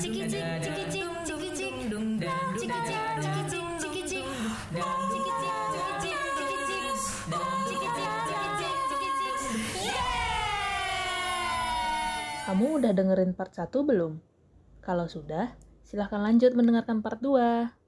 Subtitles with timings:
[0.00, 4.26] ciki cik ciki cik ciki cik ciki cik ciki cik ciki cik
[12.42, 14.20] Kamu udah dengerin part 1 belum?
[14.84, 15.56] Kalau sudah,
[15.86, 17.81] silahkan lanjut mendengarkan part 2.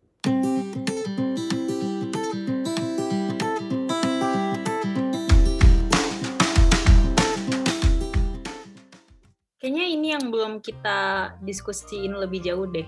[9.65, 12.85] Kayaknya ini yang belum kita diskusiin lebih jauh deh.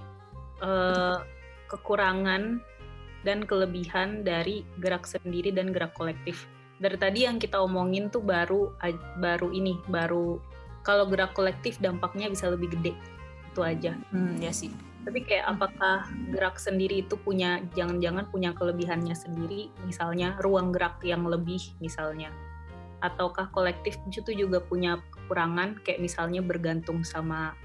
[0.60, 1.18] Eh,
[1.72, 2.60] kekurangan
[3.24, 6.44] dan kelebihan dari gerak sendiri dan gerak kolektif.
[6.76, 8.76] Dari tadi yang kita omongin tuh baru
[9.16, 10.36] baru ini, baru
[10.84, 12.92] kalau gerak kolektif dampaknya bisa lebih gede.
[13.56, 13.96] Itu aja.
[14.12, 14.68] Hmm, ya sih.
[15.08, 21.24] Tapi kayak apakah gerak sendiri itu punya jangan-jangan punya kelebihannya sendiri, misalnya ruang gerak yang
[21.24, 22.28] lebih misalnya.
[23.00, 27.58] Ataukah kolektif itu juga punya kekurangan kayak misalnya bergantung sama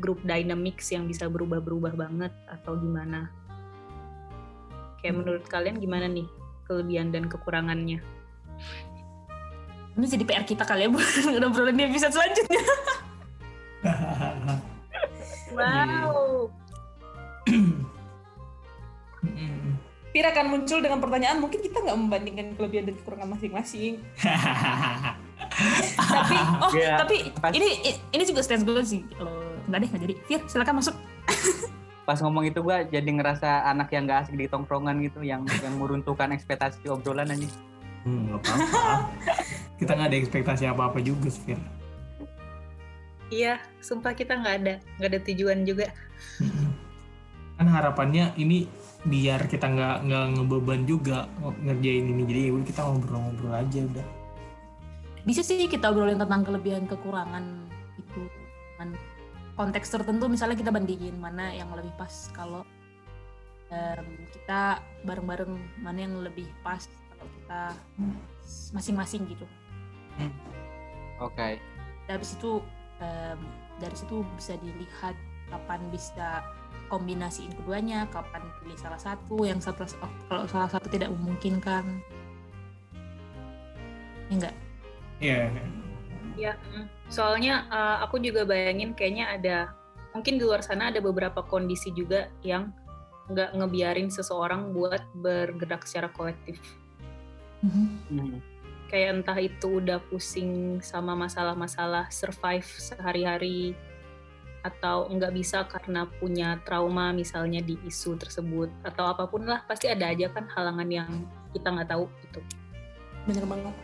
[0.00, 3.28] grup dynamics yang bisa berubah-berubah banget atau gimana?
[5.04, 6.24] Kayak menurut kalian gimana nih
[6.64, 8.00] kelebihan dan kekurangannya?
[9.96, 11.04] Ini jadi PR kita kali ya buat
[11.44, 12.64] ngobrolin di episode selanjutnya.
[15.56, 16.52] Wow.
[20.12, 24.04] Pir akan muncul dengan pertanyaan mungkin kita nggak membandingkan kelebihan dan kekurangan masing-masing.
[26.36, 27.68] tapi oh Iya, tapi pas- ini
[28.12, 29.02] ini juga sensible sih.
[29.16, 29.32] Kalau
[29.66, 30.14] nggak deh nggak jadi.
[30.28, 30.94] Fir silakan masuk.
[32.06, 35.74] Pas ngomong itu gua jadi ngerasa anak yang gak asik di tongkrongan gitu, yang yang
[35.74, 37.50] meruntuhkan ekspektasi obrolan aja.
[38.06, 39.10] Hmm, nggak apa-apa.
[39.74, 41.58] Kita nggak ada ekspektasi apa-apa juga, Fir.
[43.26, 45.90] Iya, sumpah kita nggak ada, nggak ada tujuan juga.
[47.58, 48.70] Kan harapannya ini
[49.02, 51.26] biar kita nggak nggak ngebeban juga
[51.66, 52.22] ngerjain ini.
[52.22, 54.06] Jadi ya kita ngobrol-ngobrol aja udah.
[55.26, 57.42] Bisa sih kita obrolin tentang kelebihan kekurangan
[57.98, 58.94] itu dengan
[59.58, 62.62] konteks tertentu misalnya kita bandingin mana yang lebih pas kalau
[63.74, 65.50] em, kita bareng-bareng
[65.82, 67.62] mana yang lebih pas kalau kita
[68.70, 69.46] masing-masing gitu.
[71.18, 71.58] Oke.
[72.06, 72.62] dari situ
[73.02, 73.40] em,
[73.82, 75.18] dari situ bisa dilihat
[75.50, 76.46] kapan bisa
[76.86, 79.82] kombinasiin keduanya, kapan pilih salah satu, yang satu
[80.30, 81.82] kalau salah satu tidak memungkinkan.
[84.30, 84.54] Ya enggak?
[85.20, 85.48] Iya.
[86.36, 86.86] Ya, mm.
[87.08, 89.56] soalnya uh, aku juga bayangin kayaknya ada
[90.12, 92.72] mungkin di luar sana ada beberapa kondisi juga yang
[93.32, 96.60] nggak ngebiarin seseorang buat bergerak secara kolektif.
[97.60, 98.38] Hmm.
[98.86, 103.74] Kayak entah itu udah pusing sama masalah-masalah survive sehari-hari
[104.62, 109.86] atau nggak bisa karena punya trauma misalnya di isu tersebut atau apa pun lah pasti
[109.86, 111.10] ada aja kan halangan yang
[111.54, 112.40] kita nggak tahu gitu.
[113.26, 113.74] Bener banget.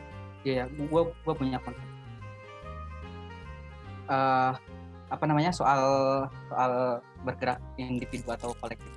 [0.42, 1.86] Iya, gua gua punya konsep.
[4.10, 4.52] Eh,
[5.12, 5.82] apa namanya soal
[6.50, 8.90] soal bergerak individu atau kolektif.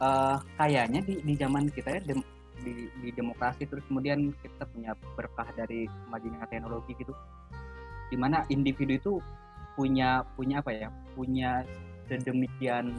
[0.00, 4.94] Eh, kayaknya di di zaman kita ya dem- di, di demokrasi terus kemudian kita punya
[5.16, 7.12] berkah dari kemajunya teknologi gitu.
[8.12, 9.12] Di mana individu itu
[9.74, 10.88] punya punya apa ya?
[11.16, 11.64] Punya
[12.06, 12.92] sedemikian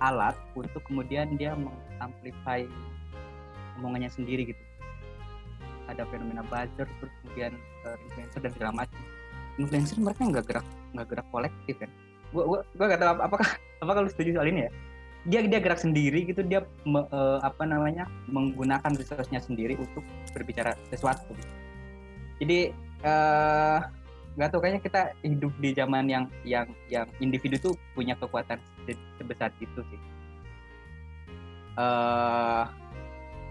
[0.00, 2.64] alat untuk kemudian dia mengamplify
[3.76, 4.65] omongannya sendiri gitu
[5.86, 7.52] ada fenomena buzzer terus kemudian
[7.86, 9.00] uh, influencer dan segala macam.
[9.56, 11.90] Influencer mereka nggak gerak nggak gerak kolektif kan
[12.34, 13.48] gua gua gua gak tahu ap- apakah
[13.80, 14.70] apakah lu setuju soal ini ya?
[15.26, 20.02] Dia dia gerak sendiri gitu dia me- eh, apa namanya menggunakan resource-nya sendiri untuk
[20.34, 21.34] berbicara sesuatu.
[22.42, 22.70] Jadi
[23.06, 23.78] eh
[24.36, 29.06] nggak tahu kayaknya kita hidup di zaman yang yang yang individu tuh punya kekuatan se-
[29.16, 30.00] sebesar itu sih.
[31.80, 32.64] Eh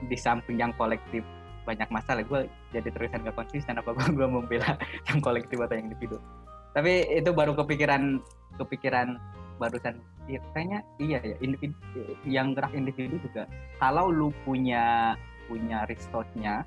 [0.05, 1.23] di samping yang kolektif
[1.65, 2.21] banyak masalah.
[2.23, 4.77] Gue jadi terusan gak konsisten apa gue gue membela
[5.09, 6.21] yang kolektif atau yang individu.
[6.77, 8.21] Tapi itu baru kepikiran
[8.61, 9.17] kepikiran
[9.57, 9.99] barusan.
[10.25, 11.75] Iya, kayaknya iya ya individu
[12.25, 13.49] yang gerak individu juga.
[13.81, 15.13] Kalau lu punya
[15.45, 16.65] punya resource-nya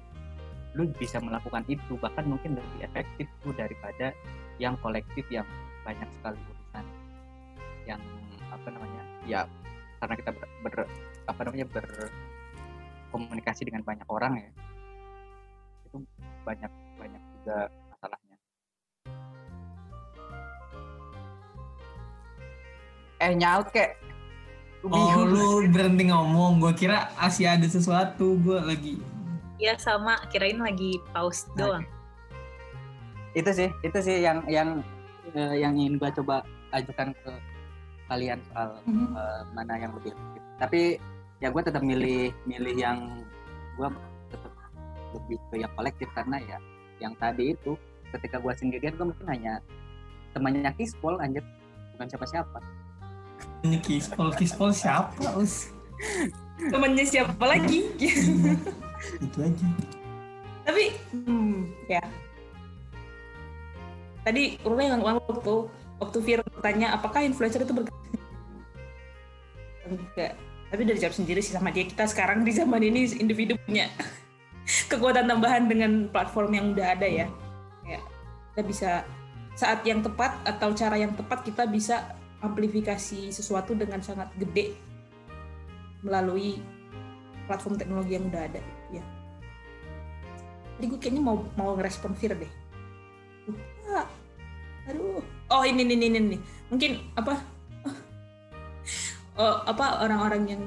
[0.77, 1.99] lu bisa melakukan itu.
[1.99, 4.15] Bahkan mungkin lebih efektif tuh daripada
[4.59, 5.47] yang kolektif yang
[5.87, 6.85] banyak sekali urusan
[7.89, 8.03] yang
[8.53, 9.49] apa namanya ya
[10.03, 10.91] karena kita ber, ber-
[11.25, 14.51] apa namanya berkomunikasi dengan banyak orang ya
[15.89, 15.99] itu
[16.45, 17.57] banyak banyak juga
[17.91, 18.37] masalahnya
[23.19, 23.97] eh nyaut kek
[24.79, 26.63] Oh, lu berhenti ngomong.
[26.63, 28.39] Gua kira Asia ada sesuatu.
[28.39, 29.03] Gua lagi
[29.59, 31.83] Ya sama, kirain lagi pause doang.
[33.35, 34.81] itu sih itu sih yang yang
[35.35, 37.31] eh, yang ingin gua coba ajukan ke
[38.07, 39.07] kalian soal Mhm.
[39.13, 40.43] eh, mana yang lebih efektif.
[40.63, 40.81] Tapi
[41.39, 42.99] ya gue tetap milih milih yang
[43.75, 43.89] gue
[45.15, 46.59] lebih ke yang kolektif karena ya
[46.99, 47.79] yang tadi itu
[48.11, 49.61] ketika gue sendirian gue mungkin hanya
[50.33, 51.45] temannya kispol anjir.
[51.97, 52.59] Bukan siapa-siapa.
[53.67, 55.19] Ini kispol, kispol siapa?
[55.35, 55.71] Us?
[56.59, 57.87] temennya siapa lagi?
[59.25, 59.69] Itu aja.
[60.69, 61.59] tapi hmm,
[61.89, 62.03] ya.
[64.23, 65.55] Tadi Rula yang ngomong waktu
[65.97, 67.97] waktu Fir bertanya apakah influencer itu bergerak
[69.89, 70.33] enggak.
[70.69, 71.89] Tapi dari jawab sendiri sih sama dia.
[71.89, 73.89] Kita sekarang di zaman ini individu punya
[74.93, 77.27] kekuatan tambahan dengan platform yang udah ada ya.
[77.89, 78.01] Ya
[78.59, 78.91] kita bisa
[79.55, 82.11] saat yang tepat atau cara yang tepat kita bisa
[82.43, 84.75] amplifikasi sesuatu dengan sangat gede
[86.03, 86.59] melalui
[87.47, 88.59] platform teknologi yang udah ada
[88.91, 89.05] ya.
[90.75, 92.51] Jadi gue kayaknya mau mau ngerespon Fir deh.
[93.47, 94.11] Lupa
[94.91, 95.23] aduh.
[95.55, 96.39] Oh ini ini ini, ini.
[96.67, 97.39] mungkin apa?
[99.39, 100.63] Oh, apa orang-orang yang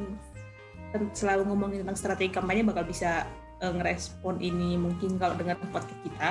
[1.12, 3.28] selalu ngomongin tentang strategi kampanye bakal bisa
[3.62, 6.30] eh, ngerespon ini mungkin kalau dengar tempat ke kita.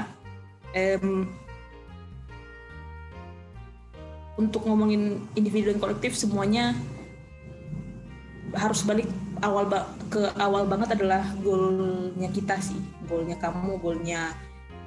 [0.74, 1.26] Em,
[4.38, 6.72] untuk ngomongin individu dan kolektif semuanya
[8.56, 9.06] harus balik
[9.46, 12.78] awal ba- ke awal banget adalah goalnya kita sih.
[13.06, 14.34] Goalnya kamu goalnya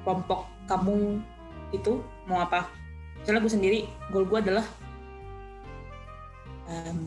[0.04, 1.20] kelompok kamu
[1.72, 2.68] itu mau apa.
[3.20, 3.78] Misalnya gue sendiri
[4.12, 4.66] goal gue adalah
[6.68, 7.00] em,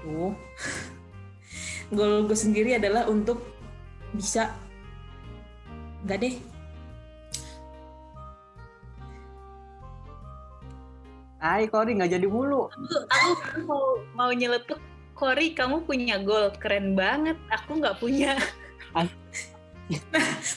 [0.00, 0.32] tuh
[1.92, 3.42] goal gue sendiri adalah untuk
[4.10, 4.50] bisa
[6.02, 6.34] enggak deh.
[11.36, 12.66] Hai Kori nggak jadi mulu.
[13.06, 13.84] aku mau
[14.18, 14.80] mau nyeletuk.
[15.16, 17.38] Kori kamu punya goal keren banget.
[17.52, 18.34] Aku nggak punya.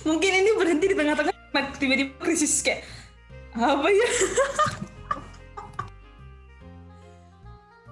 [0.08, 2.82] Mungkin ini berhenti di tengah-tengah nah, tiba-tiba krisis kayak
[3.54, 4.10] apa ya?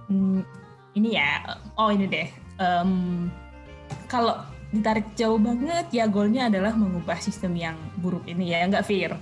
[0.07, 0.41] Hmm,
[0.97, 1.59] ini ya.
[1.77, 3.29] Oh ini deh Em,
[4.09, 4.41] kalau
[4.73, 9.15] ditarik jauh banget ya goalnya adalah mengubah sistem yang buruk ini ya nggak fair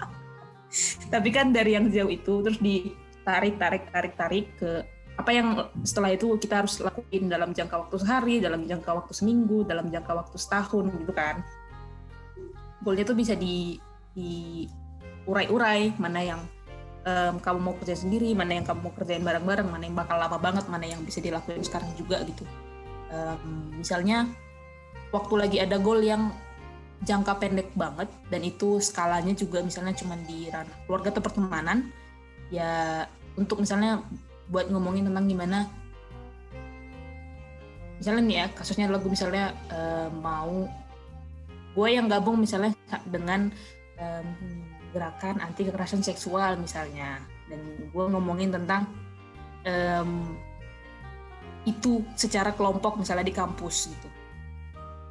[1.12, 4.82] tapi kan dari yang jauh itu terus ditarik tarik tarik tarik ke
[5.20, 5.48] apa yang
[5.84, 10.16] setelah itu kita harus lakuin dalam jangka waktu sehari, dalam jangka waktu seminggu, dalam jangka
[10.16, 11.44] waktu setahun gitu kan.
[12.80, 13.76] Goalnya tuh bisa di,
[14.16, 14.64] di
[15.28, 16.40] urai-urai mana yang
[17.10, 20.38] em, kamu mau kerja sendiri, mana yang kamu mau kerjain bareng-bareng, mana yang bakal lama
[20.38, 22.46] banget, mana yang bisa dilakuin sekarang juga gitu.
[23.10, 24.30] Em, misalnya
[25.10, 26.30] waktu lagi ada goal yang
[27.02, 31.88] jangka pendek banget dan itu skalanya juga misalnya cuma di ranah keluarga atau pertemanan
[32.52, 33.04] ya
[33.40, 34.04] untuk misalnya
[34.52, 35.58] buat ngomongin tentang gimana
[37.96, 40.68] misalnya nih ya kasusnya gue misalnya eh, mau
[41.72, 42.76] gue yang gabung misalnya
[43.08, 43.48] dengan
[43.96, 44.26] em,
[44.90, 47.22] gerakan anti kekerasan seksual misalnya.
[47.50, 48.86] Dan gue ngomongin tentang
[49.66, 50.36] em,
[51.66, 54.08] itu secara kelompok misalnya di kampus gitu.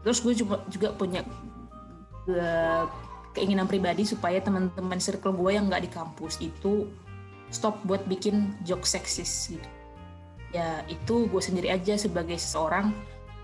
[0.03, 1.21] Terus gue juga juga punya
[2.31, 2.85] eh,
[3.35, 6.89] keinginan pribadi supaya teman-teman circle gue yang nggak di kampus itu
[7.53, 9.69] stop buat bikin joke seksis gitu.
[10.49, 12.89] Ya itu gue sendiri aja sebagai seseorang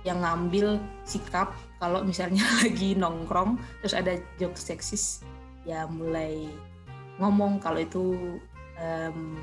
[0.05, 5.25] yang ngambil sikap kalau misalnya lagi nongkrong terus ada joke seksis
[5.65, 6.47] ya mulai
[7.17, 8.37] ngomong kalau itu
[8.77, 9.39] em,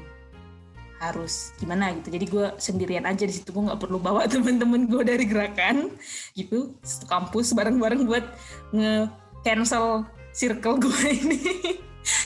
[1.03, 2.15] harus gimana gitu.
[2.15, 5.91] Jadi gue sendirian aja di situ gue nggak perlu bawa temen-temen gue dari gerakan
[6.39, 8.25] gitu satu kampus bareng-bareng buat
[8.71, 9.11] nge
[9.43, 11.43] cancel circle gue ini.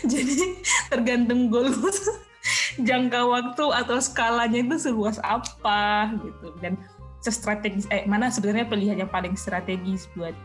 [0.04, 0.60] Jadi
[0.92, 1.72] tergantung lu
[2.88, 6.52] jangka waktu atau skalanya itu seluas apa gitu.
[6.60, 6.76] Dan
[7.26, 10.36] strategis eh mana sebenarnya pilihan yang paling strategis buat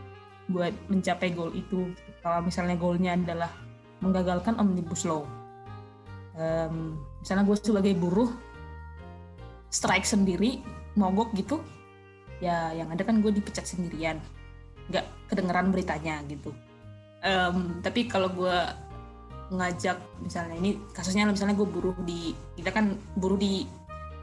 [0.50, 1.92] buat mencapai goal itu.
[2.22, 3.50] Kalau misalnya goalnya adalah
[4.02, 5.22] menggagalkan omnibus law.
[6.34, 8.30] Em, misalnya gue sebagai buruh
[9.68, 10.64] strike sendiri
[10.96, 11.60] mogok gitu
[12.42, 14.18] ya yang ada kan gue dipecat sendirian.
[14.90, 16.50] Nggak kedengeran beritanya gitu.
[17.22, 18.58] Em, tapi kalau gue
[19.52, 23.68] ngajak misalnya ini kasusnya misalnya gue buruh di kita kan buruh di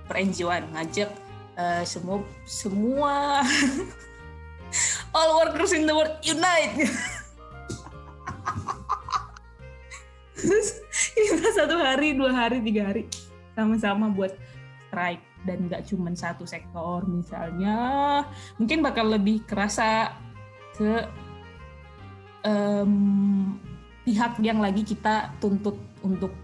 [0.09, 1.09] per NGO-an ngajak
[1.53, 3.45] eh, semua semua
[5.13, 6.75] all workers in the world unite.
[10.39, 10.79] Terus
[11.15, 13.09] kita satu hari dua hari tiga hari
[13.57, 14.31] sama-sama buat
[14.87, 15.23] strike.
[15.47, 17.79] Dan nggak cuma satu sektor misalnya.
[18.59, 20.11] Mungkin bakal lebih kerasa
[20.75, 21.07] ke
[22.43, 23.55] em,
[24.03, 26.35] pihak yang lagi kita tuntut untuk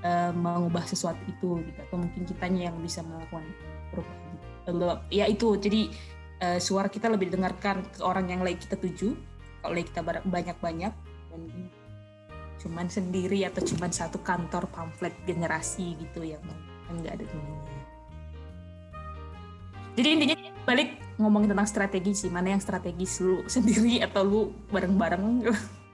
[0.00, 1.78] em, mengubah sesuatu itu gitu.
[1.84, 3.44] Atau mungkin kitanya yang bisa melakukan
[3.92, 5.04] perubahan.
[5.12, 5.52] Ya itu.
[5.60, 5.92] Jadi
[6.42, 9.14] eh, suara kita lebih didengarkan ke orang yang lagi kita tuju
[9.62, 10.92] kalau lagi kita banyak-banyak
[11.30, 11.42] dan
[12.58, 16.42] cuman sendiri atau cuman satu kantor pamflet generasi gitu yang
[16.86, 17.82] kan nggak ada temennya.
[19.92, 20.88] Jadi intinya balik
[21.20, 25.46] ngomongin tentang strategi sih, mana yang strategis lu sendiri atau lu bareng-bareng.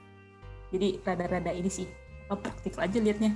[0.73, 1.89] Jadi rada-rada ini sih,
[2.29, 3.33] apa praktikal aja liatnya.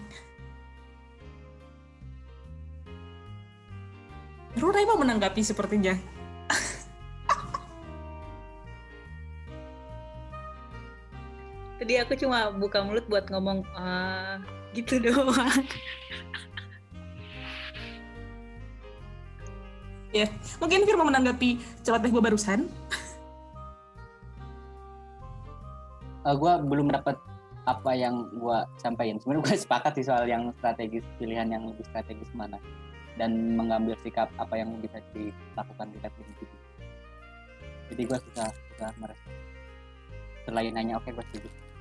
[4.53, 6.12] Rurai mau menanggapi sepertinya.
[11.83, 14.39] Tadi aku cuma buka mulut buat ngomong ah
[14.71, 15.35] gitu doang.
[20.13, 20.29] Ya,
[20.61, 22.69] mungkin Fir mau menanggapi celoteh gue barusan.
[26.29, 27.17] Eh, gue belum dapat
[27.65, 29.17] apa yang gue sampaikan.
[29.17, 32.61] Sebenarnya gue sepakat sih soal yang strategis pilihan yang lebih strategis mana
[33.17, 36.57] dan mengambil sikap apa yang bisa dilakukan di level individu.
[37.89, 39.33] Jadi gue susah susah merespon.
[40.45, 41.72] Selain hanya oke gue setuju.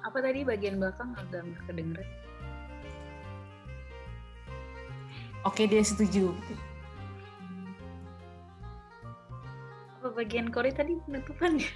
[0.00, 2.08] Apa tadi bagian belakang agak nggak kedengeran?
[5.48, 6.36] Oke, dia setuju.
[10.00, 11.68] Apa bagian Kori tadi penutupannya?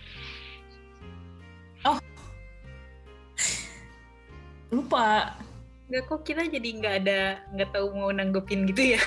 [4.74, 5.38] Lupa.
[5.86, 7.20] Nggak kok kita jadi nggak ada
[7.54, 9.00] nggak tahu mau nanggepin gitu ya?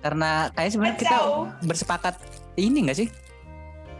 [0.00, 1.18] Karena kayak sebenarnya kita
[1.66, 2.14] bersepakat
[2.56, 3.08] ini nggak sih?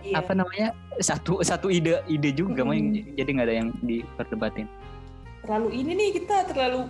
[0.01, 0.25] Iya.
[0.25, 0.73] Apa namanya?
[1.01, 4.67] Satu satu ide ide juga, makanya jadi nggak ada yang diperdebatin.
[5.45, 6.89] Terlalu ini nih kita terlalu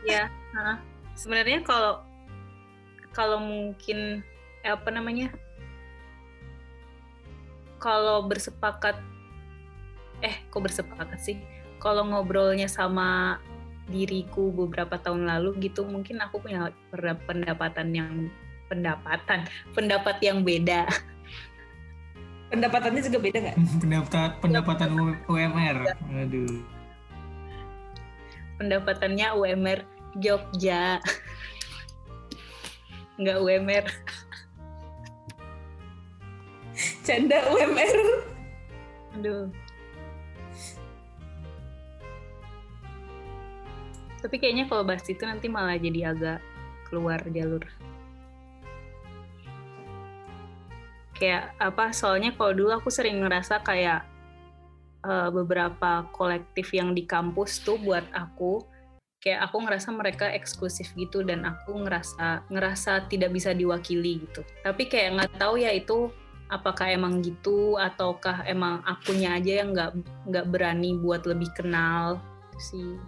[0.00, 0.80] Ya, nah,
[1.12, 2.00] sebenarnya kalau
[3.12, 4.24] kalau mungkin
[4.64, 5.28] eh, apa namanya?
[7.80, 8.96] Kalau bersepakat
[10.24, 11.36] eh kok bersepakat sih?
[11.80, 13.40] Kalau ngobrolnya sama
[13.88, 16.72] diriku beberapa tahun lalu gitu, mungkin aku punya
[17.24, 18.12] pendapatan yang
[18.68, 19.44] pendapatan
[19.76, 20.88] pendapat yang beda.
[22.50, 23.56] pendapatannya juga beda nggak?
[23.82, 24.90] pendapat pendapatan
[25.30, 25.76] UMR
[26.10, 26.60] aduh
[28.60, 29.80] Pendapatannya UMR
[30.20, 31.00] Jogja.
[33.16, 33.86] Nggak UMR
[37.00, 37.98] Canda UMR.
[39.16, 39.48] Aduh.
[44.20, 46.44] Tapi kayaknya kalau bahas itu nanti malah jadi agak
[46.92, 47.64] keluar jalur.
[51.20, 51.92] Kayak apa?
[51.92, 54.08] Soalnya kalau dulu aku sering ngerasa kayak
[55.04, 58.64] eh, beberapa kolektif yang di kampus tuh buat aku
[59.20, 64.40] kayak aku ngerasa mereka eksklusif gitu dan aku ngerasa ngerasa tidak bisa diwakili gitu.
[64.64, 66.08] Tapi kayak nggak tahu ya itu
[66.50, 69.90] apakah emang gitu ataukah emang akunya aja yang nggak
[70.26, 72.18] nggak berani buat lebih kenal
[72.58, 72.98] sih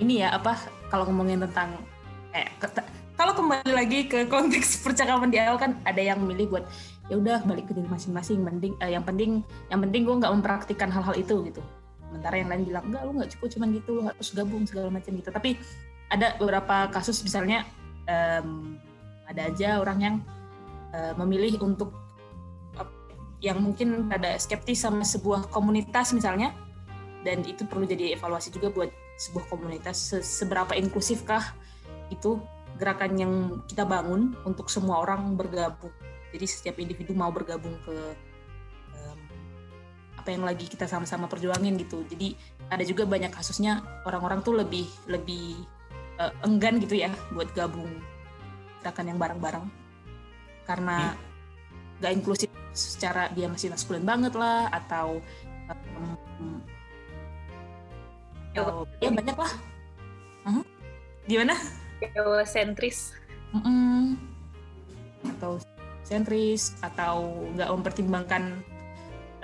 [0.00, 0.56] Ini ya apa
[0.88, 1.76] kalau ngomongin tentang
[2.32, 2.46] eh
[3.18, 6.64] kalau kembali lagi ke konteks percakapan di awal kan ada yang milih buat
[7.10, 8.38] ya udah balik ke diri masing-masing.
[8.40, 11.60] Mending eh, yang penting yang penting gue nggak mempraktikkan hal-hal itu gitu.
[12.06, 15.10] Sementara yang lain bilang enggak lu nggak cukup cuman gitu lu harus gabung segala macam
[15.18, 15.30] gitu.
[15.34, 15.58] Tapi
[16.10, 17.66] ada beberapa kasus misalnya
[18.06, 18.78] em,
[19.26, 20.16] ada aja orang yang
[20.94, 21.90] eh, memilih untuk
[23.40, 26.54] yang mungkin ada skeptis sama sebuah komunitas misalnya.
[27.20, 28.88] Dan itu perlu jadi evaluasi juga buat
[29.20, 31.52] sebuah komunitas Se- seberapa inklusifkah
[32.08, 32.40] itu
[32.80, 33.32] gerakan yang
[33.68, 35.92] kita bangun untuk semua orang bergabung
[36.30, 37.96] jadi setiap individu mau bergabung ke
[38.94, 39.20] em,
[40.16, 42.06] apa yang lagi kita sama-sama perjuangin gitu.
[42.06, 42.34] Jadi
[42.70, 45.58] ada juga banyak kasusnya orang-orang tuh lebih lebih
[46.18, 47.90] eh, enggan gitu ya buat gabung
[48.80, 49.66] gerakan yang bareng-bareng.
[50.64, 51.18] Karena
[51.98, 55.18] gak inklusif secara dia masih maskulin banget lah atau
[55.66, 56.62] em,
[58.54, 59.52] atau ya banyak lah.
[61.28, 61.54] Gimana?
[62.48, 63.14] Sentris
[63.54, 64.18] Mm-mm.
[65.36, 65.62] atau
[66.10, 68.58] sentris atau nggak mempertimbangkan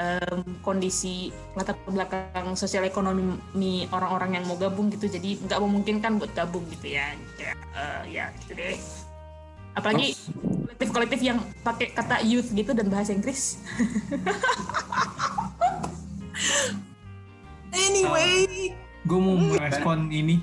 [0.02, 5.06] em, kondisi latar belakang sosial ekonomi orang-orang yang mau gabung gitu.
[5.06, 7.14] Jadi nggak memungkinkan buat gabung gitu ya.
[7.38, 8.74] Ya, eh, ya gitu deh.
[9.78, 10.18] Apalagi
[10.66, 13.56] kolektif-kolektif yang pakai kata youth gitu dan bahasa Inggris.
[17.76, 18.72] Anyway.
[19.04, 20.40] Gue mau merespon ini.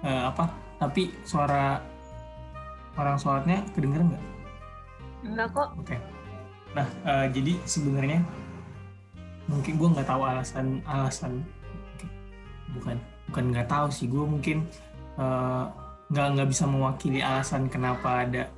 [0.00, 0.48] Eh, apa?
[0.80, 1.76] Tapi suara
[2.96, 4.33] orang sholatnya kedengeran nggak
[5.24, 5.68] enggak kok.
[5.80, 5.96] Oke.
[6.74, 8.20] Nah, eh, jadi sebenarnya
[9.48, 11.44] mungkin gue nggak tahu alasan alasan
[12.76, 12.96] bukan
[13.30, 14.06] bukan nggak tahu sih.
[14.10, 14.66] Gue mungkin
[15.16, 15.64] eh,
[16.12, 18.52] nggak nggak bisa mewakili alasan kenapa ada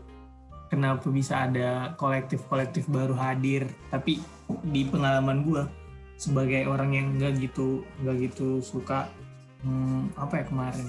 [0.66, 3.68] kenapa bisa ada kolektif-kolektif baru hadir.
[3.92, 4.18] Tapi
[4.66, 5.62] di pengalaman gue
[6.16, 9.04] sebagai orang yang nggak gitu nggak gitu suka
[9.60, 10.88] hmm, apa ya kemarin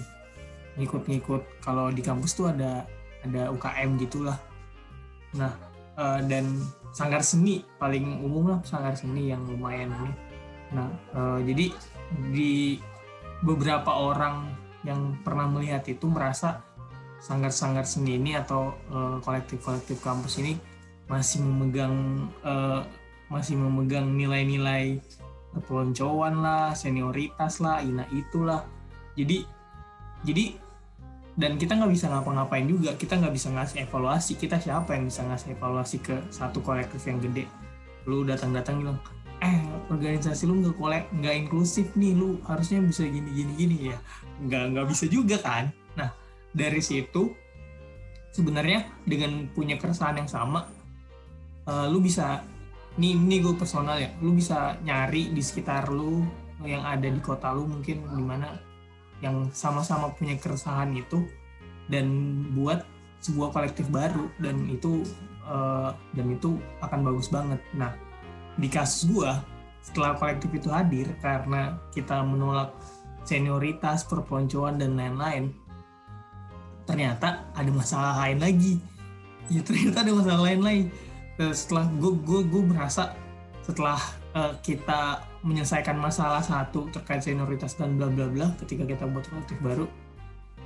[0.80, 2.88] ngikut-ngikut kalau di kampus tuh ada
[3.26, 4.40] ada UKM gitulah.
[5.36, 5.67] Nah
[5.98, 6.46] eh, dan
[6.94, 10.13] sanggar seni paling umum lah sanggar seni yang lumayan ini.
[10.74, 11.66] Nah eh, jadi
[12.34, 12.77] di
[13.46, 14.50] beberapa orang
[14.82, 16.63] yang pernah melihat itu merasa
[17.22, 20.58] sanggar-sanggar seni ini atau eh, kolektif-kolektif kampus ini
[21.10, 22.82] masih memegang eh,
[23.27, 25.04] masih memegang nilai-nilai
[25.68, 28.63] peloncoan lah senioritas lah ina itulah.
[29.18, 29.44] Jadi
[30.25, 30.67] jadi
[31.38, 32.98] dan kita nggak bisa ngapa-ngapain juga.
[32.98, 34.41] Kita nggak bisa ngasih evaluasi.
[34.41, 37.46] Kita siapa yang bisa ngasih evaluasi ke satu kolektif yang gede?
[38.10, 38.98] Lu datang-datang bilang
[39.38, 39.62] eh
[39.94, 42.17] organisasi lu nggak kolek nggak inklusif nih.
[42.17, 43.98] Lu harusnya bisa gini gini gini ya.
[44.41, 45.70] Nggak nggak bisa juga kan?
[45.94, 46.10] Nah
[46.58, 47.29] dari situ
[48.34, 50.65] sebenarnya dengan punya keresahan yang sama
[51.70, 52.41] eh, lu bisa
[52.98, 54.10] nih ini gue personal ya.
[54.25, 56.25] Lu bisa nyari di sekitar lu
[56.65, 58.58] yang ada di kota lu mungkin di mana
[59.22, 61.26] yang sama-sama punya keresahan itu
[61.90, 62.08] dan
[62.54, 62.86] buat
[63.24, 65.02] sebuah kolektif baru dan itu
[65.48, 67.62] eh, dan itu akan bagus banget.
[67.74, 67.94] Nah
[68.58, 69.42] di kasus gua
[69.82, 72.76] setelah kolektif itu hadir karena kita menolak
[73.28, 75.52] senioritas, perpeloncoan dan lain-lain,
[76.88, 78.74] ternyata ada masalah lain lagi.
[79.48, 80.84] Ya ternyata ada masalah lain lagi.
[81.56, 83.16] Setelah gue gue gue merasa
[83.64, 84.00] setelah
[84.36, 89.58] eh, kita menyelesaikan masalah satu terkait senioritas dan bla bla bla ketika kita buat kolektif
[89.64, 89.86] baru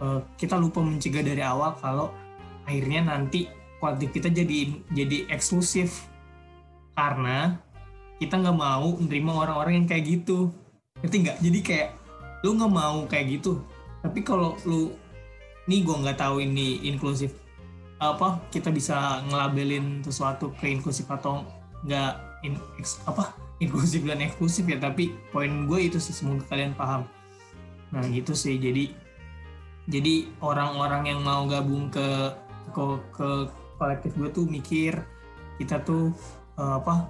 [0.02, 2.10] eh, kita lupa mencegah dari awal kalau
[2.66, 3.50] akhirnya nanti
[3.82, 4.60] kolektif kita jadi
[4.94, 6.06] jadi eksklusif.
[6.94, 7.58] Karena
[8.22, 10.54] kita nggak mau menerima orang-orang yang kayak gitu.
[11.02, 11.38] Ngerti nggak?
[11.42, 11.90] Jadi kayak
[12.46, 13.58] lu nggak mau kayak gitu.
[14.06, 14.94] Tapi kalau lu
[15.66, 17.38] nih gue nggak tahu ini inklusif
[18.02, 21.46] apa kita bisa ngelabelin sesuatu ke inklusif atau
[21.86, 22.58] nggak in,
[23.06, 23.30] apa
[23.62, 27.06] inklusif dan eksklusif ya tapi poin gue itu sih semoga kalian paham.
[27.94, 28.90] Nah gitu sih jadi
[29.86, 32.34] jadi orang-orang yang mau gabung ke
[32.74, 33.30] ke, ke
[33.78, 34.98] kolektif gue tuh mikir
[35.62, 36.10] kita tuh
[36.58, 37.06] eh, apa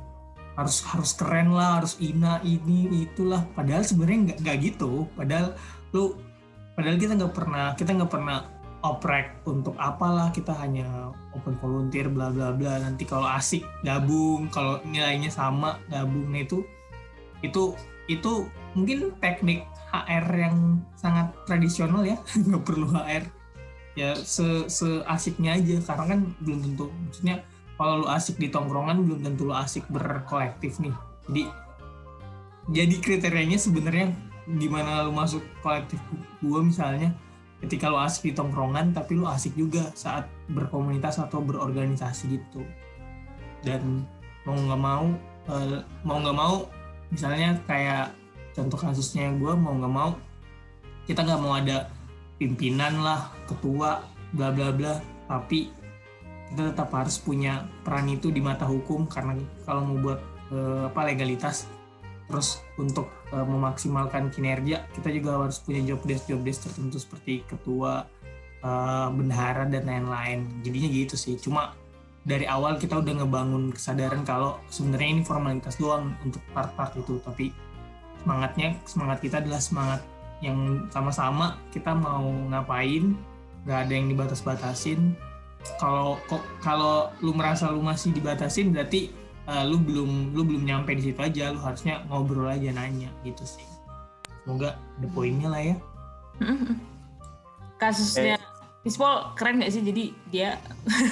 [0.60, 3.48] harus harus keren lah harus ina ini itulah.
[3.56, 5.08] Padahal sebenarnya nggak gitu.
[5.16, 5.56] Padahal
[5.96, 6.20] lu
[6.76, 12.34] padahal kita nggak pernah kita nggak pernah oprek untuk apalah kita hanya open volunteer bla
[12.34, 12.82] bla bla.
[12.82, 16.34] Nanti kalau asik gabung kalau nilainya sama gabung.
[16.34, 16.66] Nah itu
[17.46, 17.78] itu
[18.10, 20.58] itu mungkin teknik HR yang
[20.98, 22.18] sangat tradisional ya.
[22.48, 23.26] Nggak perlu HR
[23.94, 25.78] ya se seasiknya aja.
[25.86, 26.90] Karena kan belum tentu.
[26.90, 27.46] Maksudnya
[27.78, 30.94] kalau lu asik di tongkrongan belum tentu lu asik berkolektif nih.
[31.30, 31.44] Jadi
[32.70, 34.14] jadi kriterianya sebenarnya
[34.58, 36.02] gimana lu masuk kolektif
[36.42, 37.14] gua misalnya
[37.62, 42.66] ketika lu asik di tongkrongan tapi lu asik juga saat berkomunitas atau berorganisasi gitu.
[43.62, 44.06] Dan
[44.46, 45.06] mau nggak mau
[45.50, 46.56] eh, mau nggak mau
[47.14, 48.16] misalnya kayak
[48.56, 50.12] contoh kasusnya gue mau nggak mau
[51.06, 51.92] kita nggak mau ada
[52.40, 54.02] pimpinan lah ketua
[54.34, 54.98] bla bla bla
[55.28, 55.70] tapi
[56.52, 60.20] kita tetap harus punya peran itu di mata hukum karena kalau mau buat
[60.52, 61.70] eh, apa legalitas
[62.32, 67.44] terus untuk eh, memaksimalkan kinerja kita juga harus punya job desk job desk tertentu seperti
[67.46, 68.08] ketua
[68.64, 70.48] eh, bendahara dan lain-lain.
[70.64, 71.36] Jadinya gitu sih.
[71.36, 71.76] Cuma
[72.24, 77.20] dari awal kita udah ngebangun kesadaran kalau sebenarnya ini formalitas doang untuk part-part itu.
[77.20, 77.52] Tapi
[78.24, 80.02] semangatnya semangat kita adalah semangat
[80.42, 83.14] yang sama-sama kita mau ngapain
[83.66, 85.14] nggak ada yang dibatas-batasin.
[85.78, 89.14] Kalau kok kalau lu merasa lu masih dibatasin berarti
[89.48, 93.46] eh, lu belum lu belum nyampe di situ aja lu harusnya ngobrol aja nanya gitu
[93.46, 93.66] sih.
[94.44, 95.76] Semoga ada poinnya lah ya.
[97.82, 98.38] Kasusnya
[98.82, 99.86] Mispol keren gak sih?
[99.86, 100.58] Jadi dia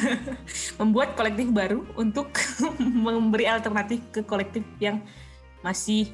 [0.82, 2.34] membuat kolektif baru untuk
[3.06, 5.06] memberi alternatif ke kolektif yang
[5.62, 6.10] masih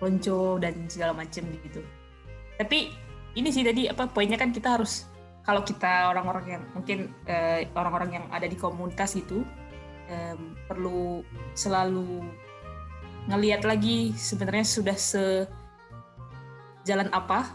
[0.00, 1.84] lonco dan segala macam gitu.
[2.56, 2.92] Tapi
[3.36, 5.04] ini sih tadi apa poinnya kan kita harus
[5.44, 9.44] kalau kita orang-orang yang mungkin eh, orang-orang yang ada di komunitas itu
[10.10, 12.24] em, perlu selalu
[13.28, 15.48] ngelihat lagi sebenarnya sudah se
[16.84, 17.48] jalan apa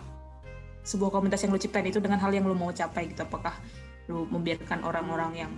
[0.82, 3.22] sebuah komunitas yang lu ciptain itu dengan hal yang lu mau capai gitu.
[3.22, 3.54] Apakah
[4.10, 5.52] lu membiarkan orang-orang yang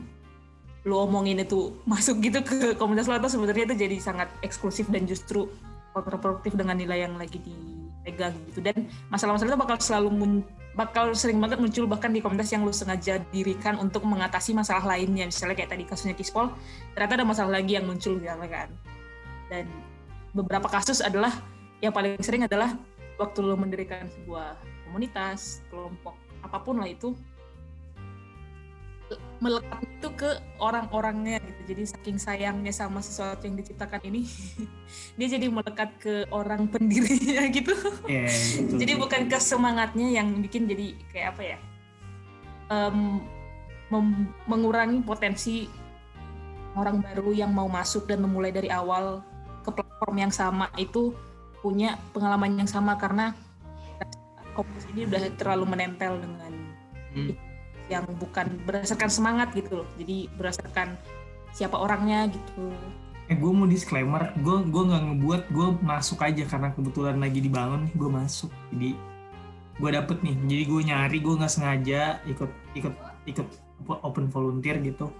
[0.83, 5.07] lu omongin itu masuk gitu ke komunitas lu atau sebenarnya itu jadi sangat eksklusif dan
[5.07, 5.47] justru
[5.95, 8.59] kontraproduktif dengan nilai yang lagi dipegang gitu.
[8.59, 10.09] Dan masalah-masalah itu bakal selalu
[10.71, 15.27] bakal sering banget muncul bahkan di komunitas yang lu sengaja dirikan untuk mengatasi masalah lainnya.
[15.27, 16.51] Misalnya kayak tadi kasusnya Kispol
[16.95, 18.69] ternyata ada masalah lagi yang muncul misalnya kan?
[19.51, 19.67] Dan
[20.31, 21.31] beberapa kasus adalah
[21.83, 22.77] yang paling sering adalah
[23.19, 24.55] waktu lu mendirikan sebuah
[24.87, 27.11] komunitas, kelompok, apa pun lah itu
[29.41, 30.29] melekat itu ke
[30.61, 31.73] orang-orangnya gitu.
[31.73, 34.29] Jadi saking sayangnya sama sesuatu yang diciptakan ini,
[35.17, 37.73] dia jadi melekat ke orang pendirinya gitu.
[38.05, 38.77] ya gitu.
[38.77, 41.57] jadi bukan ke semangatnya yang bikin jadi kayak apa ya?
[43.91, 45.67] mem- mengurangi potensi
[46.79, 49.19] orang baru yang mau masuk dan memulai dari awal
[49.67, 51.11] ke platform yang sama itu
[51.59, 53.35] punya pengalaman yang sama karena
[54.55, 56.53] komunitas ini udah terlalu menempel dengan
[57.11, 57.35] Hmm.
[57.91, 59.87] Yang bukan berdasarkan semangat gitu loh.
[59.99, 60.95] Jadi berdasarkan
[61.51, 62.71] siapa orangnya gitu.
[63.27, 67.91] Eh gue mau disclaimer, gue gue nggak ngebuat, gue masuk aja karena kebetulan lagi dibangun,
[67.91, 68.51] gue masuk.
[68.71, 68.95] Jadi
[69.75, 70.35] gue dapet nih.
[70.47, 72.93] Jadi gue nyari gue nggak sengaja ikut ikut
[73.27, 73.47] ikut
[74.07, 75.11] open volunteer gitu.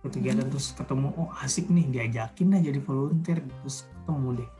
[0.00, 4.50] Ikut kegiatan terus ketemu oh asik nih diajakin lah jadi volunteer terus ketemu deh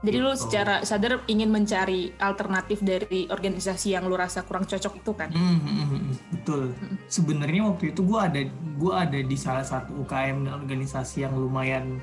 [0.00, 0.48] Jadi lu Gitu.
[0.48, 5.28] secara sadar ingin mencari alternatif dari organisasi yang lu rasa kurang cocok itu kan?
[5.28, 6.60] Hmm, hmm, hmm, hmm, betul.
[7.12, 8.40] Sebenarnya waktu itu gue ada
[8.80, 12.00] gue ada di salah satu UKM dan organisasi yang lumayan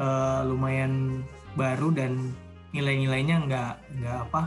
[0.00, 1.20] eh, lumayan
[1.52, 2.32] baru dan
[2.72, 4.42] nilai-nilainya nggak nggak apa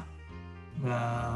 [0.81, 1.33] nggak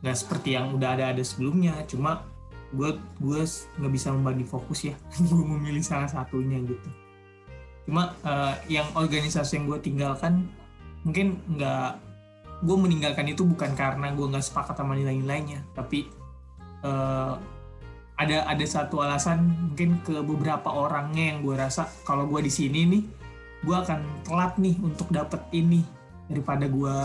[0.00, 1.76] nggak seperti yang udah ada ada sebelumnya.
[1.84, 2.24] Cuma
[2.72, 3.40] gue gue
[3.76, 4.96] nggak bisa membagi fokus ya.
[5.28, 6.88] gue memilih salah satunya gitu.
[7.84, 10.48] Cuma eh, yang organisasi yang gue tinggalkan
[11.06, 11.90] mungkin nggak
[12.58, 16.10] gue meninggalkan itu bukan karena gue nggak sepakat sama nilai-nilainya tapi
[16.82, 17.34] eh,
[18.18, 22.82] ada ada satu alasan mungkin ke beberapa orangnya yang gue rasa kalau gue di sini
[22.82, 23.02] nih
[23.62, 25.86] gue akan telat nih untuk dapet ini
[26.26, 26.96] daripada gue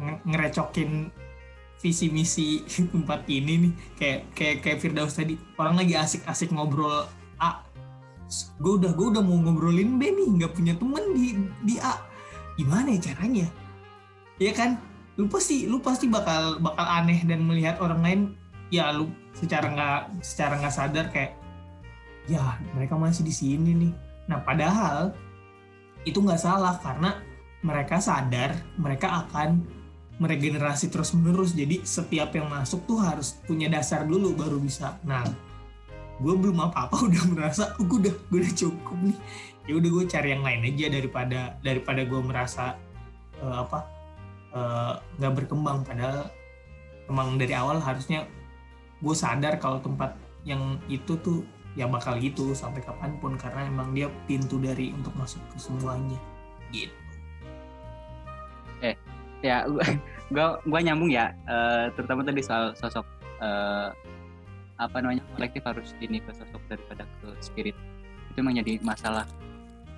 [0.00, 1.12] nge- ngerecokin
[1.82, 2.62] visi misi
[2.94, 3.72] tempat ini nih.
[3.98, 7.08] Kayak kayak kayak Firdaus tadi orang lagi asik-asik ngobrol
[7.42, 7.72] A
[8.32, 11.36] gue udah gue udah mau ngobrolin B nih nggak punya temen di
[11.68, 12.00] di A
[12.58, 13.46] gimana ya caranya?
[14.40, 14.80] Ya kan?
[15.20, 18.20] Lu pasti lu pasti bakal bakal aneh dan melihat orang lain
[18.72, 21.36] ya lu secara nggak secara nggak sadar kayak
[22.28, 23.92] ya mereka masih di sini nih.
[24.30, 25.12] Nah padahal
[26.02, 27.20] itu nggak salah karena
[27.62, 29.62] mereka sadar mereka akan
[30.18, 35.24] meregenerasi terus menerus jadi setiap yang masuk tuh harus punya dasar dulu baru bisa nah
[36.20, 39.18] gue belum apa-apa udah merasa "Oh, gue udah gue udah cukup nih.
[39.70, 42.64] Ya udah gue cari yang lain aja daripada daripada gue merasa
[43.40, 43.78] eh, apa
[44.52, 45.86] eh, nggak berkembang.
[45.86, 46.28] Padahal
[47.08, 48.26] emang dari awal harusnya
[49.02, 53.96] gue sadar kalau tempat yang itu tuh ya bakal gitu sampai kapan pun karena emang
[53.96, 56.20] dia pintu dari untuk masuk ke semuanya.
[56.72, 57.02] Gitu.
[59.42, 59.66] Ya
[60.34, 63.04] gua gua nyambung ya eh, terutama tadi soal sosok
[63.42, 63.90] eh,
[64.86, 67.76] apa namanya kolektif harus ini ke sosok daripada ke spirit.
[68.32, 69.26] Itu emang jadi masalah.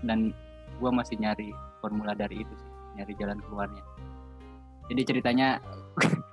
[0.05, 0.37] Dan
[0.79, 3.83] gua masih nyari formula dari itu sih nyari jalan keluarnya.
[4.93, 5.49] Jadi ceritanya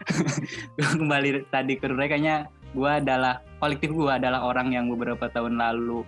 [1.00, 6.04] kembali tadi ke Rurai kayaknya gua adalah kolektif gua adalah orang yang beberapa tahun lalu